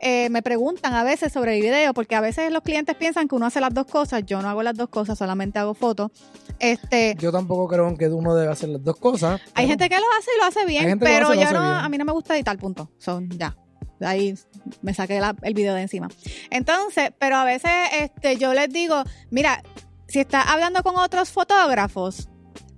[0.00, 3.34] eh, me preguntan a veces sobre el video, porque a veces los clientes piensan que
[3.34, 4.24] uno hace las dos cosas.
[4.24, 6.12] Yo no hago las dos cosas, solamente hago fotos.
[6.60, 9.40] Este, Yo tampoco creo que uno debe hacer las dos cosas.
[9.54, 11.62] hay gente que lo hace y lo hace bien, pero yo no, bien.
[11.62, 12.90] a mí no me gusta editar, punto.
[12.98, 13.56] Son ya.
[14.00, 14.34] Ahí
[14.82, 16.08] me saqué el video de encima.
[16.50, 19.62] Entonces, pero a veces este, yo les digo, mira,
[20.08, 22.28] si estás hablando con otros fotógrafos,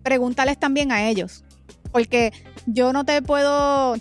[0.03, 1.45] pregúntales también a ellos.
[1.93, 2.33] Porque
[2.67, 3.97] yo no te puedo,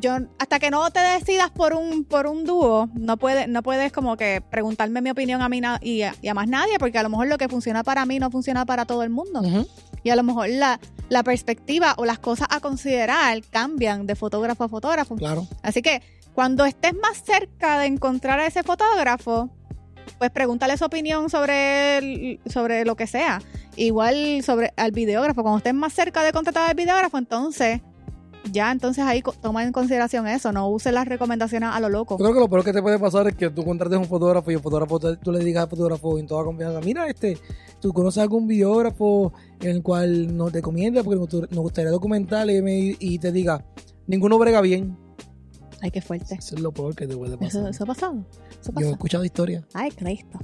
[0.00, 3.92] yo hasta que no te decidas por un por un dúo, no puedes no puedes
[3.92, 7.02] como que preguntarme mi opinión a mí y a, y a más nadie, porque a
[7.02, 9.42] lo mejor lo que funciona para mí no funciona para todo el mundo.
[10.02, 10.78] Y a lo mejor la,
[11.08, 15.16] la perspectiva o las cosas a considerar cambian de fotógrafo a fotógrafo.
[15.16, 15.46] Claro.
[15.62, 16.02] Así que
[16.34, 19.48] cuando estés más cerca de encontrar a ese fotógrafo,
[20.18, 23.40] pues pregúntale su opinión sobre, el- sobre lo que sea.
[23.76, 25.42] Igual sobre al videógrafo.
[25.42, 27.80] Cuando estés más cerca de contratar al videógrafo, entonces
[28.52, 30.52] ya entonces ahí toma en consideración eso.
[30.52, 32.16] No uses las recomendaciones a lo loco.
[32.18, 34.50] Yo creo que lo peor que te puede pasar es que tú contrates un fotógrafo
[34.50, 37.38] y el fotógrafo te- tú le digas al fotógrafo en toda confianza, mira, este,
[37.80, 43.18] tú conoces algún videógrafo en el cual nos recomienda porque nos, gustaría documentar y, y
[43.18, 43.64] te diga,
[44.06, 44.96] ninguno brega bien.
[45.82, 46.36] Ay, qué fuerte.
[46.36, 47.48] Eso es lo peor que te puede pasar.
[47.62, 48.24] Eso, eso ha pasado.
[48.60, 49.64] Eso Yo he escuchado historias.
[49.74, 50.38] Ay, Cristo.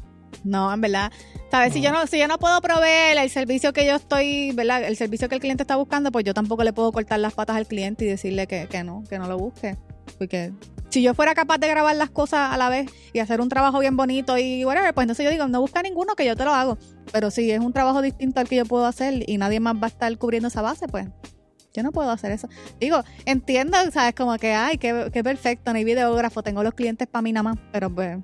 [0.45, 1.13] No, en verdad.
[1.51, 1.73] ¿Sabes?
[1.73, 4.85] Si yo no, si yo no puedo proveer el servicio que yo estoy, ¿verdad?
[4.85, 7.57] El servicio que el cliente está buscando, pues yo tampoco le puedo cortar las patas
[7.57, 9.77] al cliente y decirle que, que no, que no lo busque.
[10.19, 10.53] Porque
[10.91, 13.79] si yo fuera capaz de grabar las cosas a la vez y hacer un trabajo
[13.79, 16.53] bien bonito y whatever, pues entonces yo digo, no busca ninguno que yo te lo
[16.53, 16.79] hago.
[17.13, 19.87] Pero si es un trabajo distinto al que yo puedo hacer y nadie más va
[19.87, 21.09] a estar cubriendo esa base, pues
[21.73, 22.49] yo no puedo hacer eso.
[22.79, 24.15] Digo, entiendo, ¿sabes?
[24.15, 27.45] Como que, ay, qué, qué perfecto, no hay videógrafo, tengo los clientes para mí nada
[27.45, 28.19] más, pero pues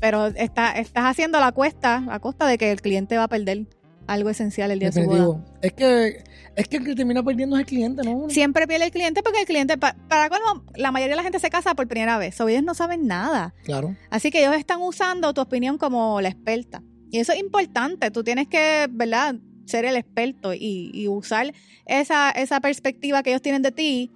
[0.00, 3.66] pero está, estás haciendo la cuesta a costa de que el cliente va a perder
[4.06, 5.18] algo esencial el día de su boda.
[5.18, 5.44] Definitivo.
[5.62, 6.24] Es que,
[6.56, 8.28] es que el que termina perdiendo es el cliente, ¿no?
[8.28, 11.38] Siempre pierde el cliente porque el cliente, pa- para colmo, la mayoría de la gente
[11.38, 13.54] se casa por primera vez, so ellos no saben nada.
[13.64, 13.96] Claro.
[14.10, 16.82] Así que ellos están usando tu opinión como la experta.
[17.10, 21.54] Y eso es importante, tú tienes que, ¿verdad?, ser el experto y, y usar
[21.86, 24.10] esa, esa perspectiva que ellos tienen de ti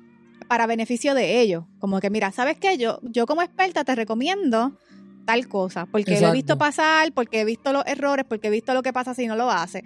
[0.48, 1.64] para beneficio de ellos.
[1.78, 2.76] Como que, mira, ¿sabes qué?
[2.76, 4.76] Yo, yo como experta te recomiendo
[5.28, 8.72] tal cosa, porque lo he visto pasar, porque he visto los errores, porque he visto
[8.72, 9.84] lo que pasa si no lo hace.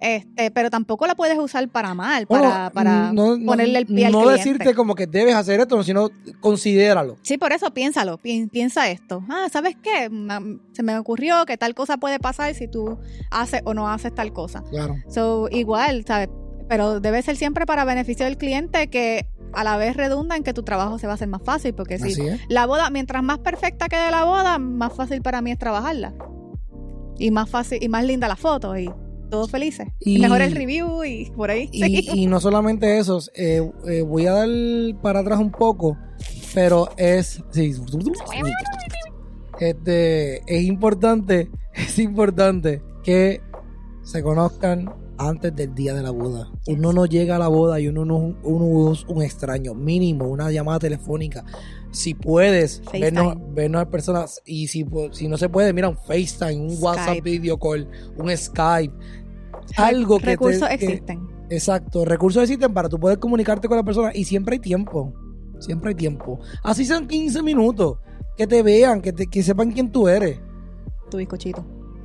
[0.00, 3.86] Este, pero tampoco la puedes usar para mal, para, Bueno, para no- no- ponerle el
[3.86, 4.38] pie al No cliente.
[4.38, 7.16] decirte como que debes hacer esto, sino considéralo.
[7.22, 9.24] Sí, por eso piénsalo, pi- piensa esto.
[9.28, 10.08] Ah, ¿sabes qué?
[10.72, 12.98] Se me ocurrió que tal cosa puede pasar si tú
[13.32, 14.62] haces o no haces tal cosa.
[14.70, 14.94] Claro.
[15.08, 16.28] So, igual, ¿sabes?
[16.68, 20.52] Pero debe ser siempre para beneficio del cliente que a la vez redunda en que
[20.54, 22.14] tu trabajo se va a hacer más fácil, porque si
[22.48, 26.14] la boda, mientras más perfecta quede la boda, más fácil para mí es trabajarla.
[27.18, 28.90] Y más fácil y más linda la foto y
[29.30, 29.88] todos felices.
[30.00, 31.68] Y, Y- mejor el review y por ahí.
[31.72, 34.48] Y, y no solamente eso, eh, eh, voy a dar
[35.02, 35.96] para atrás un poco,
[36.54, 37.42] pero es.
[37.50, 37.72] Sí,
[39.60, 43.40] este, es importante, es importante que
[44.02, 46.50] se conozcan antes del día de la boda.
[46.66, 50.50] Uno no llega a la boda y uno no uno es un extraño, mínimo una
[50.50, 51.44] llamada telefónica.
[51.90, 56.56] Si puedes, vernos, vernos a personas y si, si no se puede, mira un FaceTime,
[56.56, 58.92] un WhatsApp video call, un Skype,
[59.76, 61.28] algo que te- Recursos que- existen.
[61.50, 65.12] Exacto, recursos existen para tú poder comunicarte con la persona y siempre hay tiempo.
[65.60, 66.40] Siempre hay tiempo.
[66.62, 67.98] Así sean 15 minutos.
[68.36, 70.40] Que te vean, que, te- que sepan quién tú eres.
[71.10, 71.64] Tu bizcochito.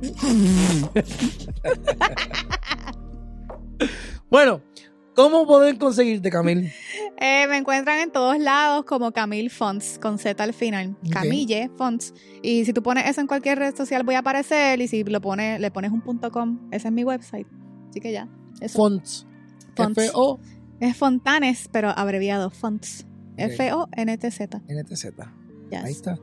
[4.30, 4.62] Bueno,
[5.14, 6.72] ¿cómo pueden conseguirte, Camil?
[7.18, 10.96] Eh, me encuentran en todos lados como Camille Fonts, con Z al final.
[11.10, 12.14] Camille Fonts.
[12.42, 14.80] Y si tú pones eso en cualquier red social voy a aparecer.
[14.80, 17.46] Y si lo pones, le pones un punto .com, ese es mi website.
[17.90, 18.28] Así que ya.
[18.60, 18.76] Eso.
[18.78, 19.26] Fonts.
[19.76, 19.98] Fonts.
[19.98, 20.60] F-O-N-T-Z.
[20.80, 22.50] es Fontanes, pero abreviado.
[22.50, 23.06] Fonts.
[23.36, 24.62] F-O-N-T-Z.
[25.70, 25.84] Yes.
[25.84, 26.18] Ahí está.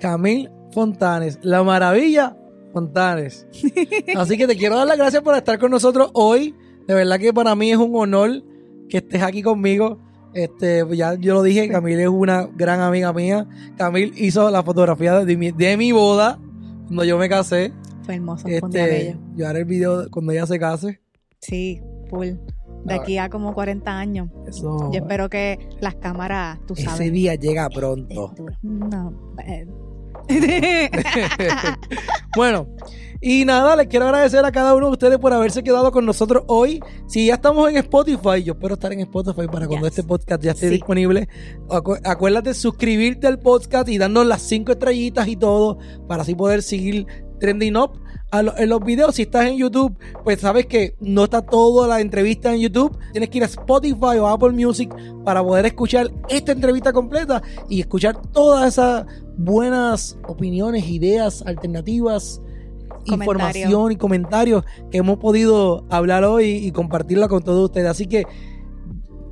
[0.00, 1.38] Camil Fontanes.
[1.42, 2.36] La maravilla
[2.72, 3.46] Fontanes.
[4.16, 6.54] Así que te quiero dar las gracias por estar con nosotros hoy.
[6.86, 8.42] De verdad que para mí es un honor
[8.88, 9.98] que estés aquí conmigo.
[10.34, 13.46] Este, ya yo lo dije, Camil es una gran amiga mía.
[13.76, 16.38] Camil hizo la fotografía de mi, de mi boda
[16.86, 17.72] cuando yo me casé.
[18.04, 18.48] Fue hermoso.
[18.48, 19.18] Fue un día Este, bello.
[19.36, 21.00] yo haré el video cuando ella se case.
[21.40, 22.28] Sí, full.
[22.84, 22.98] De Ah.
[23.00, 24.28] aquí a como 40 años.
[24.48, 27.12] Eso, Yo espero que las cámaras, tú ese sabes.
[27.12, 28.34] día llega pronto.
[28.62, 29.12] No.
[29.46, 29.66] eh.
[32.36, 32.66] Bueno,
[33.22, 36.42] y nada, les quiero agradecer a cada uno de ustedes por haberse quedado con nosotros
[36.48, 36.80] hoy.
[37.06, 39.98] Si ya estamos en Spotify, yo espero estar en Spotify para cuando Yes.
[39.98, 40.74] este podcast ya esté Sí.
[40.74, 41.28] disponible.
[41.68, 46.62] Acu- acuérdate suscribirte al podcast y darnos las cinco estrellitas y todo para así poder
[46.62, 47.06] seguir
[47.38, 47.92] trending up
[48.32, 49.14] a lo- en los videos.
[49.14, 52.96] Si estás en YouTube, pues sabes que no está toda la entrevista en YouTube.
[53.12, 54.92] Tienes que ir a Spotify o Apple Music
[55.24, 59.04] para poder escuchar esta entrevista completa y escuchar todas esas
[59.36, 62.40] buenas opiniones, ideas, alternativas,
[63.10, 63.32] Comentario.
[63.32, 67.88] información y comentarios que hemos podido hablar hoy y compartirla con todos ustedes.
[67.88, 68.24] Así que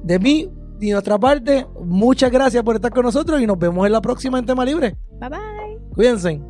[0.03, 0.51] de mí
[0.81, 4.01] y de nuestra parte, muchas gracias por estar con nosotros y nos vemos en la
[4.01, 4.97] próxima en Tema Libre.
[5.21, 5.39] Bye bye.
[5.95, 6.50] Cuídense.